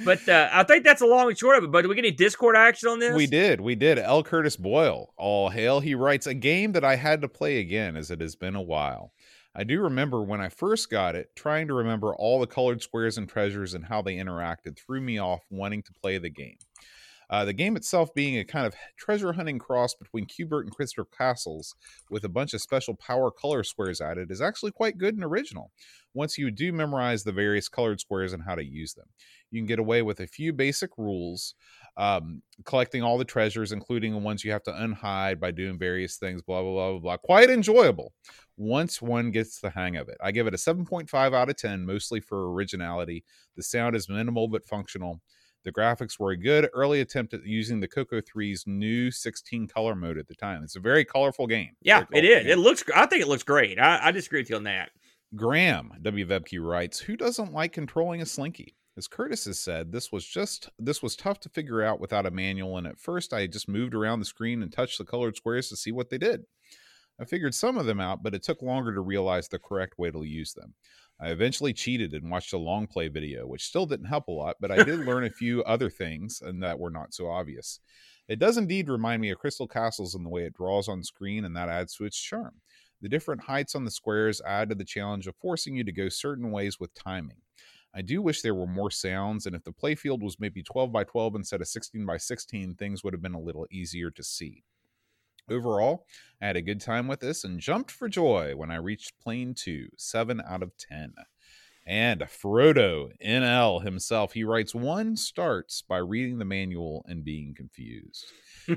But 0.03 0.27
uh, 0.27 0.49
I 0.51 0.63
think 0.63 0.83
that's 0.83 1.01
a 1.01 1.05
long 1.05 1.29
and 1.29 1.37
short 1.37 1.57
of 1.57 1.65
it. 1.65 1.71
But 1.71 1.81
did 1.81 1.89
we 1.89 1.95
get 1.95 2.05
any 2.05 2.11
Discord 2.11 2.55
action 2.55 2.89
on 2.89 2.99
this? 2.99 3.15
We 3.15 3.27
did. 3.27 3.61
We 3.61 3.75
did. 3.75 3.99
L. 3.99 4.23
Curtis 4.23 4.55
Boyle, 4.55 5.13
all 5.17 5.49
hail. 5.49 5.79
He 5.79 5.95
writes 5.95 6.27
a 6.27 6.33
game 6.33 6.73
that 6.73 6.83
I 6.83 6.95
had 6.95 7.21
to 7.21 7.29
play 7.29 7.59
again 7.59 7.95
as 7.95 8.11
it 8.11 8.21
has 8.21 8.35
been 8.35 8.55
a 8.55 8.61
while. 8.61 9.13
I 9.55 9.63
do 9.63 9.81
remember 9.81 10.21
when 10.21 10.41
I 10.41 10.49
first 10.49 10.89
got 10.89 11.15
it, 11.15 11.35
trying 11.35 11.67
to 11.67 11.73
remember 11.73 12.13
all 12.15 12.39
the 12.39 12.47
colored 12.47 12.81
squares 12.81 13.17
and 13.17 13.27
treasures 13.27 13.73
and 13.73 13.85
how 13.85 14.01
they 14.01 14.15
interacted 14.15 14.77
threw 14.77 15.01
me 15.01 15.17
off 15.17 15.41
wanting 15.49 15.83
to 15.83 15.93
play 15.93 16.17
the 16.17 16.29
game. 16.29 16.57
Uh, 17.29 17.45
the 17.45 17.53
game 17.53 17.75
itself 17.75 18.13
being 18.13 18.37
a 18.37 18.43
kind 18.43 18.65
of 18.65 18.73
treasure 18.97 19.33
hunting 19.33 19.59
cross 19.59 19.93
between 19.93 20.25
Q*bert 20.25 20.65
and 20.65 20.75
Crystal 20.75 21.05
Castles 21.05 21.75
with 22.09 22.23
a 22.23 22.29
bunch 22.29 22.53
of 22.53 22.61
special 22.61 22.95
power 22.95 23.29
color 23.29 23.63
squares 23.63 24.01
added 24.01 24.31
is 24.31 24.41
actually 24.41 24.71
quite 24.71 24.97
good 24.97 25.13
and 25.13 25.23
original 25.23 25.71
once 26.13 26.37
you 26.37 26.49
do 26.49 26.73
memorize 26.73 27.23
the 27.23 27.31
various 27.31 27.69
colored 27.69 27.99
squares 27.99 28.33
and 28.33 28.43
how 28.43 28.55
to 28.55 28.65
use 28.65 28.93
them. 28.93 29.05
You 29.51 29.59
can 29.59 29.67
get 29.67 29.79
away 29.79 30.01
with 30.01 30.19
a 30.19 30.27
few 30.27 30.53
basic 30.53 30.91
rules, 30.97 31.55
um, 31.97 32.41
collecting 32.65 33.03
all 33.03 33.17
the 33.17 33.25
treasures, 33.25 33.71
including 33.71 34.13
the 34.13 34.19
ones 34.19 34.43
you 34.43 34.51
have 34.51 34.63
to 34.63 34.71
unhide 34.71 35.39
by 35.39 35.51
doing 35.51 35.77
various 35.77 36.17
things, 36.17 36.41
blah, 36.41 36.61
blah, 36.61 36.71
blah, 36.71 36.91
blah, 36.91 36.99
blah. 36.99 37.17
Quite 37.17 37.49
enjoyable 37.49 38.13
once 38.57 39.01
one 39.01 39.31
gets 39.31 39.59
the 39.59 39.69
hang 39.69 39.97
of 39.97 40.09
it. 40.09 40.17
I 40.21 40.31
give 40.31 40.47
it 40.47 40.53
a 40.53 40.57
7.5 40.57 41.33
out 41.33 41.49
of 41.49 41.55
10, 41.55 41.85
mostly 41.85 42.19
for 42.19 42.51
originality. 42.51 43.23
The 43.55 43.63
sound 43.63 43.95
is 43.95 44.09
minimal 44.09 44.47
but 44.47 44.67
functional. 44.67 45.21
The 45.65 45.71
graphics 45.71 46.19
were 46.19 46.31
a 46.31 46.37
good 46.37 46.69
early 46.73 47.01
attempt 47.01 47.33
at 47.33 47.45
using 47.45 47.79
the 47.79 47.87
Coco 47.87 48.21
3's 48.21 48.65
new 48.65 49.11
16 49.11 49.67
color 49.67 49.95
mode 49.95 50.17
at 50.17 50.27
the 50.27 50.35
time. 50.35 50.63
It's 50.63 50.77
a 50.77 50.79
very 50.81 51.03
colorful 51.03 51.47
game. 51.47 51.71
Yeah, 51.81 52.05
it 52.13 52.23
is. 52.23 52.43
Game. 52.43 52.51
It 52.51 52.59
looks. 52.59 52.83
I 52.95 53.05
think 53.05 53.21
it 53.21 53.27
looks 53.27 53.43
great. 53.43 53.79
I, 53.79 54.07
I 54.07 54.11
disagree 54.11 54.41
with 54.41 54.49
you 54.49 54.55
on 54.55 54.63
that. 54.63 54.91
Graham 55.35 55.91
WWebQ 56.01 56.65
writes, 56.65 56.99
"Who 56.99 57.15
doesn't 57.17 57.53
like 57.53 57.73
controlling 57.73 58.21
a 58.21 58.25
slinky?" 58.25 58.75
As 58.97 59.07
Curtis 59.07 59.45
has 59.45 59.59
said, 59.59 59.91
this 59.91 60.11
was 60.11 60.25
just 60.25 60.69
this 60.79 61.01
was 61.01 61.15
tough 61.15 61.39
to 61.41 61.49
figure 61.49 61.81
out 61.81 61.99
without 61.99 62.25
a 62.25 62.31
manual, 62.31 62.77
and 62.77 62.87
at 62.87 62.99
first 62.99 63.33
I 63.33 63.47
just 63.47 63.69
moved 63.69 63.93
around 63.93 64.19
the 64.19 64.25
screen 64.25 64.61
and 64.61 64.71
touched 64.71 64.97
the 64.97 65.05
colored 65.05 65.35
squares 65.35 65.69
to 65.69 65.77
see 65.77 65.91
what 65.91 66.09
they 66.09 66.17
did. 66.17 66.43
I 67.19 67.25
figured 67.25 67.53
some 67.53 67.77
of 67.77 67.85
them 67.85 67.99
out, 67.99 68.23
but 68.23 68.33
it 68.33 68.43
took 68.43 68.61
longer 68.61 68.93
to 68.93 69.01
realize 69.01 69.47
the 69.47 69.59
correct 69.59 69.97
way 69.97 70.09
to 70.09 70.23
use 70.23 70.53
them. 70.53 70.73
I 71.19 71.29
eventually 71.29 71.73
cheated 71.73 72.13
and 72.13 72.31
watched 72.31 72.53
a 72.53 72.57
long 72.57 72.87
play 72.87 73.09
video, 73.09 73.45
which 73.45 73.65
still 73.65 73.85
didn't 73.85 74.05
help 74.05 74.29
a 74.29 74.31
lot, 74.31 74.55
but 74.61 74.71
I 74.71 74.83
did 74.83 75.05
learn 75.05 75.25
a 75.25 75.29
few 75.37 75.61
other 75.63 75.89
things 75.89 76.41
and 76.41 76.63
that 76.63 76.79
were 76.79 76.89
not 76.89 77.13
so 77.13 77.29
obvious. 77.29 77.81
It 78.29 78.39
does 78.39 78.57
indeed 78.57 78.87
remind 78.87 79.21
me 79.21 79.31
of 79.31 79.39
Crystal 79.39 79.67
Castles 79.67 80.15
in 80.15 80.23
the 80.23 80.29
way 80.29 80.45
it 80.45 80.53
draws 80.53 80.87
on 80.87 81.03
screen, 81.03 81.43
and 81.43 81.55
that 81.57 81.67
adds 81.67 81.93
to 81.95 82.05
its 82.05 82.17
charm. 82.17 82.61
The 83.01 83.09
different 83.09 83.43
heights 83.43 83.75
on 83.75 83.83
the 83.83 83.91
squares 83.91 84.41
add 84.45 84.69
to 84.69 84.75
the 84.75 84.85
challenge 84.85 85.27
of 85.27 85.35
forcing 85.41 85.75
you 85.75 85.83
to 85.83 85.91
go 85.91 86.09
certain 86.09 86.51
ways 86.51 86.79
with 86.79 86.93
timing. 86.93 87.41
I 87.93 88.01
do 88.01 88.21
wish 88.21 88.41
there 88.41 88.55
were 88.55 88.67
more 88.67 88.91
sounds, 88.91 89.45
and 89.45 89.55
if 89.55 89.63
the 89.63 89.71
playfield 89.71 90.21
was 90.21 90.39
maybe 90.39 90.61
12 90.61 90.91
by 90.91 91.03
12 91.03 91.35
instead 91.35 91.59
of 91.59 91.67
16 91.67 92.05
by 92.05 92.17
16, 92.17 92.75
things 92.75 93.03
would 93.03 93.13
have 93.13 93.21
been 93.21 93.33
a 93.33 93.41
little 93.41 93.65
easier 93.71 94.11
to 94.11 94.23
see. 94.23 94.63
Overall, 95.51 96.05
I 96.41 96.47
had 96.47 96.57
a 96.57 96.61
good 96.61 96.81
time 96.81 97.07
with 97.07 97.19
this 97.19 97.43
and 97.43 97.59
jumped 97.59 97.91
for 97.91 98.07
joy 98.07 98.55
when 98.55 98.71
I 98.71 98.75
reached 98.75 99.19
plane 99.19 99.53
2, 99.53 99.89
7 99.97 100.41
out 100.47 100.63
of 100.63 100.77
10. 100.77 101.13
And 101.85 102.21
Frodo 102.21 103.09
NL 103.25 103.83
himself, 103.83 104.33
he 104.33 104.43
writes 104.43 104.75
one 104.75 105.15
starts 105.15 105.81
by 105.81 105.97
reading 105.97 106.37
the 106.37 106.45
manual 106.45 107.03
and 107.07 107.23
being 107.23 107.55
confused. 107.55 108.25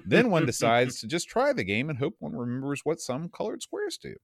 Then 0.07 0.31
one 0.31 0.47
decides 0.47 1.01
to 1.01 1.07
just 1.07 1.29
try 1.29 1.53
the 1.53 1.65
game 1.65 1.91
and 1.91 1.99
hope 1.99 2.15
one 2.19 2.35
remembers 2.35 2.83
what 2.85 3.01
some 3.01 3.29
colored 3.29 3.63
squares 3.63 3.99
do. 3.99 4.15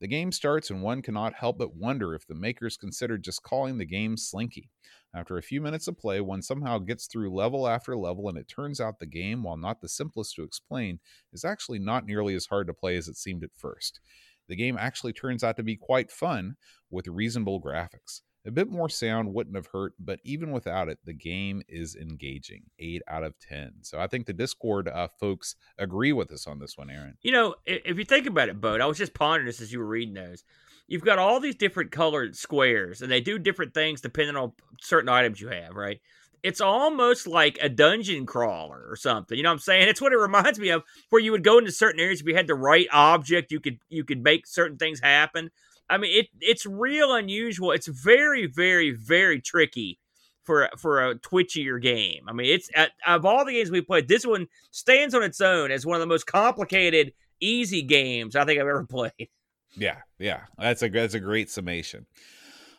The 0.00 0.08
game 0.08 0.32
starts, 0.32 0.70
and 0.70 0.82
one 0.82 1.02
cannot 1.02 1.34
help 1.34 1.58
but 1.58 1.76
wonder 1.76 2.14
if 2.14 2.26
the 2.26 2.34
makers 2.34 2.76
considered 2.76 3.24
just 3.24 3.42
calling 3.42 3.78
the 3.78 3.84
game 3.84 4.16
Slinky. 4.16 4.70
After 5.14 5.38
a 5.38 5.42
few 5.42 5.60
minutes 5.60 5.86
of 5.86 5.96
play, 5.96 6.20
one 6.20 6.42
somehow 6.42 6.78
gets 6.78 7.06
through 7.06 7.32
level 7.32 7.68
after 7.68 7.96
level, 7.96 8.28
and 8.28 8.36
it 8.36 8.48
turns 8.48 8.80
out 8.80 8.98
the 8.98 9.06
game, 9.06 9.44
while 9.44 9.56
not 9.56 9.80
the 9.80 9.88
simplest 9.88 10.34
to 10.34 10.42
explain, 10.42 10.98
is 11.32 11.44
actually 11.44 11.78
not 11.78 12.04
nearly 12.04 12.34
as 12.34 12.46
hard 12.46 12.66
to 12.66 12.74
play 12.74 12.96
as 12.96 13.06
it 13.06 13.16
seemed 13.16 13.44
at 13.44 13.54
first. 13.56 14.00
The 14.48 14.56
game 14.56 14.76
actually 14.78 15.12
turns 15.12 15.44
out 15.44 15.56
to 15.56 15.62
be 15.62 15.76
quite 15.76 16.10
fun 16.10 16.56
with 16.90 17.06
reasonable 17.06 17.62
graphics. 17.62 18.20
A 18.46 18.50
bit 18.50 18.70
more 18.70 18.90
sound 18.90 19.32
wouldn't 19.32 19.56
have 19.56 19.68
hurt, 19.68 19.94
but 19.98 20.20
even 20.22 20.50
without 20.50 20.88
it, 20.88 20.98
the 21.04 21.14
game 21.14 21.62
is 21.66 21.96
engaging. 21.96 22.64
Eight 22.78 23.00
out 23.08 23.24
of 23.24 23.38
10. 23.38 23.72
So 23.82 23.98
I 23.98 24.06
think 24.06 24.26
the 24.26 24.34
Discord 24.34 24.86
uh, 24.86 25.08
folks 25.08 25.56
agree 25.78 26.12
with 26.12 26.30
us 26.30 26.46
on 26.46 26.58
this 26.58 26.76
one, 26.76 26.90
Aaron. 26.90 27.16
You 27.22 27.32
know, 27.32 27.54
if 27.64 27.96
you 27.98 28.04
think 28.04 28.26
about 28.26 28.50
it, 28.50 28.60
Bud, 28.60 28.82
I 28.82 28.86
was 28.86 28.98
just 28.98 29.14
pondering 29.14 29.46
this 29.46 29.62
as 29.62 29.72
you 29.72 29.78
were 29.78 29.86
reading 29.86 30.14
those. 30.14 30.44
You've 30.86 31.04
got 31.04 31.18
all 31.18 31.40
these 31.40 31.54
different 31.54 31.90
colored 31.90 32.36
squares, 32.36 33.00
and 33.00 33.10
they 33.10 33.22
do 33.22 33.38
different 33.38 33.72
things 33.72 34.02
depending 34.02 34.36
on 34.36 34.52
certain 34.82 35.08
items 35.08 35.40
you 35.40 35.48
have, 35.48 35.74
right? 35.74 36.00
It's 36.42 36.60
almost 36.60 37.26
like 37.26 37.58
a 37.62 37.70
dungeon 37.70 38.26
crawler 38.26 38.84
or 38.86 38.96
something. 38.96 39.38
You 39.38 39.42
know 39.42 39.48
what 39.48 39.54
I'm 39.54 39.60
saying? 39.60 39.88
It's 39.88 40.02
what 40.02 40.12
it 40.12 40.18
reminds 40.18 40.58
me 40.58 40.68
of, 40.68 40.82
where 41.08 41.22
you 41.22 41.32
would 41.32 41.42
go 41.44 41.56
into 41.56 41.72
certain 41.72 42.00
areas 42.00 42.20
if 42.20 42.26
you 42.26 42.34
had 42.34 42.46
the 42.46 42.54
right 42.54 42.86
object, 42.92 43.50
you 43.50 43.60
could 43.60 43.78
you 43.88 44.04
could 44.04 44.22
make 44.22 44.46
certain 44.46 44.76
things 44.76 45.00
happen. 45.00 45.50
I 45.88 45.98
mean, 45.98 46.18
it 46.18 46.28
it's 46.40 46.66
real 46.66 47.14
unusual. 47.14 47.72
It's 47.72 47.86
very, 47.86 48.46
very, 48.46 48.90
very 48.92 49.40
tricky 49.40 49.98
for 50.44 50.68
for 50.78 51.10
a 51.10 51.14
twitchier 51.16 51.80
game. 51.80 52.24
I 52.28 52.32
mean, 52.32 52.46
it's 52.46 52.70
of 53.06 53.24
all 53.24 53.44
the 53.44 53.52
games 53.52 53.70
we 53.70 53.80
played, 53.80 54.08
this 54.08 54.26
one 54.26 54.46
stands 54.70 55.14
on 55.14 55.22
its 55.22 55.40
own 55.40 55.70
as 55.70 55.84
one 55.84 55.96
of 55.96 56.00
the 56.00 56.06
most 56.06 56.26
complicated, 56.26 57.12
easy 57.40 57.82
games 57.82 58.36
I 58.36 58.44
think 58.44 58.60
I've 58.60 58.66
ever 58.66 58.84
played. 58.90 59.28
Yeah, 59.76 59.98
yeah, 60.18 60.42
that's 60.58 60.82
a 60.82 60.88
that's 60.88 61.14
a 61.14 61.20
great 61.20 61.50
summation. 61.50 62.06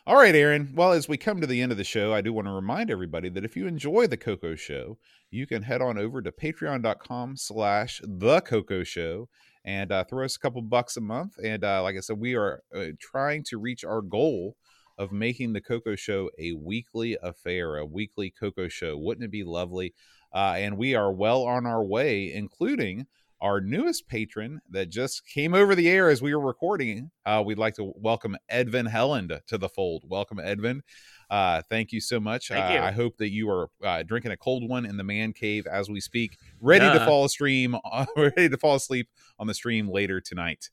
All 0.06 0.16
right, 0.16 0.34
Aaron. 0.34 0.72
Well, 0.74 0.92
as 0.92 1.08
we 1.08 1.16
come 1.16 1.40
to 1.40 1.48
the 1.48 1.60
end 1.60 1.72
of 1.72 1.78
the 1.78 1.84
show, 1.84 2.14
I 2.14 2.20
do 2.20 2.32
want 2.32 2.46
to 2.46 2.52
remind 2.52 2.92
everybody 2.92 3.28
that 3.30 3.44
if 3.44 3.56
you 3.56 3.66
enjoy 3.66 4.06
the 4.06 4.16
Coco 4.16 4.54
Show, 4.54 4.98
you 5.32 5.48
can 5.48 5.62
head 5.62 5.82
on 5.82 5.98
over 5.98 6.22
to 6.22 6.30
patreon.com 6.30 7.36
slash 7.36 8.00
the 8.04 8.40
Coco 8.40 8.84
Show 8.84 9.28
and 9.66 9.90
uh, 9.90 10.04
throw 10.04 10.24
us 10.24 10.36
a 10.36 10.38
couple 10.38 10.62
bucks 10.62 10.96
a 10.96 11.00
month. 11.00 11.34
And 11.42 11.64
uh, 11.64 11.82
like 11.82 11.96
I 11.96 12.00
said, 12.00 12.18
we 12.18 12.36
are 12.36 12.62
uh, 12.74 12.86
trying 13.00 13.42
to 13.48 13.58
reach 13.58 13.84
our 13.84 14.00
goal 14.00 14.56
of 14.96 15.12
making 15.12 15.52
the 15.52 15.60
Coco 15.60 15.96
Show 15.96 16.30
a 16.38 16.52
weekly 16.52 17.18
affair, 17.22 17.76
a 17.76 17.84
weekly 17.84 18.30
Coco 18.30 18.68
Show. 18.68 18.96
Wouldn't 18.96 19.24
it 19.24 19.30
be 19.30 19.44
lovely? 19.44 19.92
Uh, 20.32 20.54
and 20.56 20.78
we 20.78 20.94
are 20.94 21.12
well 21.12 21.42
on 21.44 21.66
our 21.66 21.84
way, 21.84 22.32
including 22.32 23.06
our 23.40 23.60
newest 23.60 24.08
patron 24.08 24.60
that 24.70 24.88
just 24.88 25.26
came 25.26 25.54
over 25.54 25.74
the 25.74 25.88
air 25.88 26.08
as 26.08 26.22
we 26.22 26.34
were 26.34 26.40
recording. 26.40 27.10
Uh, 27.26 27.42
we'd 27.44 27.58
like 27.58 27.74
to 27.74 27.92
welcome 27.96 28.36
Edvin 28.50 28.90
Helland 28.90 29.38
to 29.46 29.58
the 29.58 29.68
fold. 29.68 30.04
Welcome, 30.08 30.38
Edvin. 30.38 30.80
Uh, 31.28 31.62
thank 31.68 31.92
you 31.92 32.00
so 32.00 32.20
much. 32.20 32.50
Uh, 32.50 32.56
I 32.56 32.92
hope 32.92 33.16
that 33.18 33.30
you 33.30 33.50
are 33.50 33.68
uh, 33.84 34.02
drinking 34.02 34.30
a 34.32 34.36
cold 34.36 34.68
one 34.68 34.86
in 34.86 34.96
the 34.96 35.04
man 35.04 35.32
cave 35.32 35.66
as 35.66 35.88
we 35.88 36.00
speak, 36.00 36.38
ready 36.60 36.84
yeah. 36.84 36.94
to 36.94 37.04
fall 37.04 37.24
asleep, 37.24 37.72
ready 38.16 38.48
to 38.48 38.56
fall 38.56 38.76
asleep 38.76 39.08
on 39.38 39.46
the 39.46 39.54
stream 39.54 39.88
later 39.88 40.20
tonight. 40.20 40.70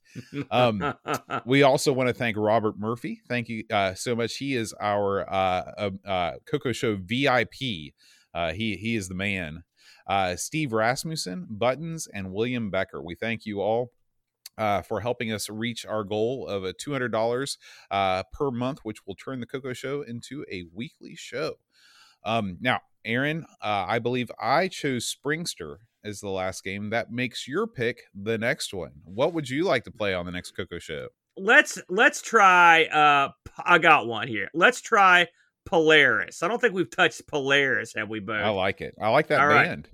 Um, 0.50 0.94
we 1.44 1.62
also 1.62 1.92
want 1.92 2.08
to 2.08 2.14
thank 2.14 2.36
Robert 2.36 2.78
Murphey. 2.78 3.20
Thank 3.28 3.48
you 3.48 3.64
uh, 3.70 3.94
so 3.94 4.14
much. 4.14 4.36
He 4.36 4.54
is 4.54 4.72
our 4.80 5.28
uh, 5.28 5.90
uh, 6.06 6.32
Coco 6.46 6.72
Show 6.72 6.96
VIP. 6.96 7.54
he 7.54 7.92
he 8.54 8.96
is 8.96 9.08
the 9.08 9.14
man. 9.14 9.64
Steve 10.36 10.72
Rasmussen, 10.72 11.46
Buttons, 11.50 12.06
and 12.06 12.32
William 12.32 12.70
Becker. 12.70 13.02
We 13.02 13.16
thank 13.16 13.44
you 13.44 13.60
all 13.60 13.90
uh, 14.58 14.82
for 14.82 15.00
helping 15.00 15.32
us 15.32 15.48
reach 15.48 15.84
our 15.84 16.04
goal 16.04 16.46
of 16.46 16.64
a 16.64 16.72
$200 16.72 17.56
uh, 17.90 18.22
per 18.32 18.50
month, 18.50 18.80
which 18.82 19.06
will 19.06 19.14
turn 19.14 19.40
the 19.40 19.46
Coco 19.46 19.72
Show 19.72 20.02
into 20.02 20.44
a 20.50 20.64
weekly 20.72 21.14
show. 21.14 21.54
Um, 22.24 22.58
now, 22.60 22.80
Aaron, 23.04 23.44
uh, 23.62 23.84
I 23.86 23.98
believe 23.98 24.30
I 24.40 24.68
chose 24.68 25.06
Springster 25.06 25.80
as 26.04 26.20
the 26.20 26.30
last 26.30 26.64
game. 26.64 26.90
That 26.90 27.12
makes 27.12 27.46
your 27.46 27.66
pick 27.66 28.02
the 28.14 28.38
next 28.38 28.72
one. 28.72 28.92
What 29.04 29.34
would 29.34 29.48
you 29.48 29.64
like 29.64 29.84
to 29.84 29.90
play 29.90 30.14
on 30.14 30.26
the 30.26 30.32
next 30.32 30.52
Coco 30.52 30.78
Show? 30.78 31.08
Let's 31.36 31.80
let's 31.88 32.22
try. 32.22 32.84
Uh, 32.84 33.30
I 33.58 33.78
got 33.78 34.06
one 34.06 34.28
here. 34.28 34.48
Let's 34.54 34.80
try 34.80 35.26
Polaris. 35.66 36.42
I 36.42 36.48
don't 36.48 36.60
think 36.60 36.74
we've 36.74 36.90
touched 36.90 37.26
Polaris, 37.26 37.94
have 37.96 38.08
we, 38.08 38.20
both? 38.20 38.42
I 38.42 38.50
like 38.50 38.80
it. 38.80 38.94
I 39.00 39.08
like 39.08 39.26
that 39.28 39.40
All 39.40 39.48
band. 39.48 39.88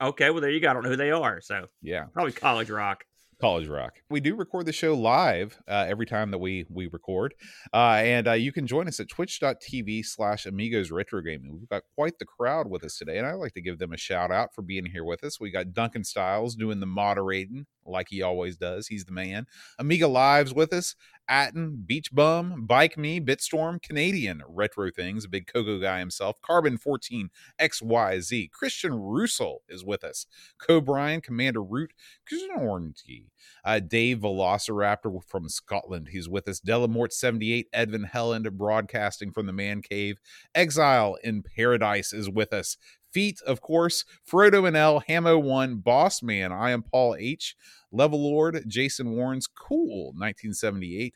Right. 0.00 0.08
Okay, 0.08 0.30
well 0.30 0.40
there 0.40 0.50
you 0.50 0.60
go. 0.60 0.70
I 0.70 0.72
don't 0.72 0.82
know 0.82 0.90
who 0.90 0.96
they 0.96 1.10
are, 1.10 1.40
so 1.40 1.66
yeah, 1.82 2.04
probably 2.12 2.32
college 2.32 2.68
rock. 2.68 3.04
College 3.38 3.68
Rock. 3.68 4.00
We 4.08 4.20
do 4.20 4.34
record 4.34 4.64
the 4.64 4.72
show 4.72 4.94
live 4.94 5.58
uh, 5.68 5.84
every 5.86 6.06
time 6.06 6.30
that 6.30 6.38
we 6.38 6.64
we 6.70 6.86
record, 6.86 7.34
uh, 7.72 8.00
and 8.02 8.26
uh, 8.28 8.32
you 8.32 8.50
can 8.50 8.66
join 8.66 8.88
us 8.88 8.98
at 8.98 9.10
twitch.tv 9.10 10.06
slash 10.06 10.46
amigos 10.46 10.90
retro 10.90 11.20
gaming. 11.20 11.52
We've 11.52 11.68
got 11.68 11.82
quite 11.94 12.18
the 12.18 12.24
crowd 12.24 12.70
with 12.70 12.82
us 12.82 12.96
today, 12.96 13.18
and 13.18 13.26
I'd 13.26 13.34
like 13.34 13.52
to 13.52 13.60
give 13.60 13.78
them 13.78 13.92
a 13.92 13.98
shout 13.98 14.30
out 14.30 14.54
for 14.54 14.62
being 14.62 14.86
here 14.86 15.04
with 15.04 15.22
us. 15.22 15.38
We 15.38 15.50
got 15.50 15.74
Duncan 15.74 16.02
Styles 16.02 16.54
doing 16.54 16.80
the 16.80 16.86
moderating 16.86 17.66
like 17.84 18.08
he 18.08 18.22
always 18.22 18.56
does. 18.56 18.88
He's 18.88 19.04
the 19.04 19.12
man. 19.12 19.46
Amiga 19.78 20.08
Lives 20.08 20.54
with 20.54 20.72
us. 20.72 20.94
Atten, 21.28 21.84
Beach 21.86 22.14
Bum, 22.14 22.66
Bike 22.66 22.96
Me, 22.96 23.20
Bitstorm, 23.20 23.82
Canadian 23.82 24.42
Retro 24.48 24.90
Things, 24.90 25.26
big 25.26 25.46
Coco 25.46 25.80
guy 25.80 25.98
himself, 25.98 26.40
Carbon 26.42 26.78
14, 26.78 27.30
XYZ, 27.60 28.50
Christian 28.50 28.94
Russell 28.94 29.62
is 29.68 29.84
with 29.84 30.04
us, 30.04 30.26
Cobrian, 30.60 31.22
Commander 31.22 31.62
Root, 31.62 31.92
Knornty, 32.30 33.26
uh, 33.64 33.80
Dave 33.80 34.18
Velociraptor 34.18 35.22
from 35.26 35.48
Scotland, 35.48 36.08
he's 36.12 36.28
with 36.28 36.48
us, 36.48 36.60
Delamort 36.60 37.12
78, 37.12 37.66
Edvin 37.72 38.10
Helland, 38.10 38.50
broadcasting 38.52 39.32
from 39.32 39.46
the 39.46 39.52
Man 39.52 39.82
Cave, 39.82 40.18
Exile 40.54 41.16
in 41.24 41.42
Paradise 41.42 42.12
is 42.12 42.30
with 42.30 42.52
us, 42.52 42.76
Feet, 43.16 43.40
of 43.46 43.62
course, 43.62 44.04
Frodo 44.30 44.70
NL, 44.70 45.02
Hamo 45.08 45.38
1, 45.38 45.76
Boss 45.76 46.22
Man, 46.22 46.52
I 46.52 46.70
am 46.72 46.82
Paul 46.82 47.16
H, 47.18 47.56
Level 47.90 48.22
Lord, 48.22 48.62
Jason 48.66 49.12
Warren's 49.12 49.46
Cool, 49.46 50.08
1978, 50.08 51.14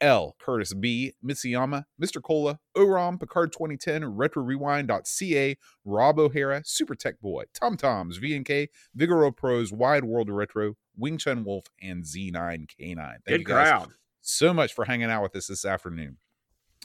L, 0.00 0.34
Curtis 0.40 0.72
B, 0.72 1.12
Mitsuyama, 1.22 1.84
Mr. 2.02 2.22
Cola, 2.22 2.58
Oram, 2.74 3.18
Picard 3.18 3.52
2010, 3.52 4.16
Retro 4.16 4.42
Rewind.ca, 4.42 5.58
Rob 5.84 6.18
O'Hara, 6.18 6.62
Super 6.64 6.94
Tech 6.94 7.20
Boy, 7.20 7.44
Tom 7.52 7.76
Toms, 7.76 8.18
VNK, 8.18 8.68
Vigoro 8.96 9.36
Pros, 9.36 9.74
Wide 9.74 10.04
World 10.04 10.30
Retro, 10.30 10.76
Wing 10.96 11.18
Chun 11.18 11.44
Wolf, 11.44 11.66
and 11.82 12.02
Z9K9. 12.02 12.96
Thank 12.96 13.24
Good 13.26 13.40
you 13.40 13.44
guys 13.44 13.68
crowd. 13.68 13.88
so 14.22 14.54
much 14.54 14.72
for 14.72 14.86
hanging 14.86 15.10
out 15.10 15.22
with 15.22 15.36
us 15.36 15.48
this 15.48 15.66
afternoon. 15.66 16.16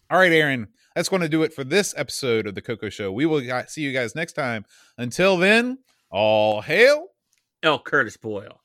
All 0.10 0.19
right, 0.19 0.32
Aaron, 0.32 0.67
that's 0.97 1.10
going 1.10 1.21
to 1.21 1.29
do 1.29 1.43
it 1.43 1.53
for 1.53 1.63
this 1.63 1.93
episode 1.95 2.47
of 2.47 2.55
the 2.55 2.62
Coco 2.62 2.89
Show. 2.89 3.12
We 3.12 3.27
will 3.27 3.43
see 3.67 3.81
you 3.81 3.93
guys 3.93 4.15
next 4.15 4.33
time. 4.33 4.65
Until 4.97 5.38
then, 5.38 5.77
all 6.10 6.62
hail 6.62 7.10
L. 7.62 7.77
Curtis 7.77 8.17
Boyle. 8.17 8.60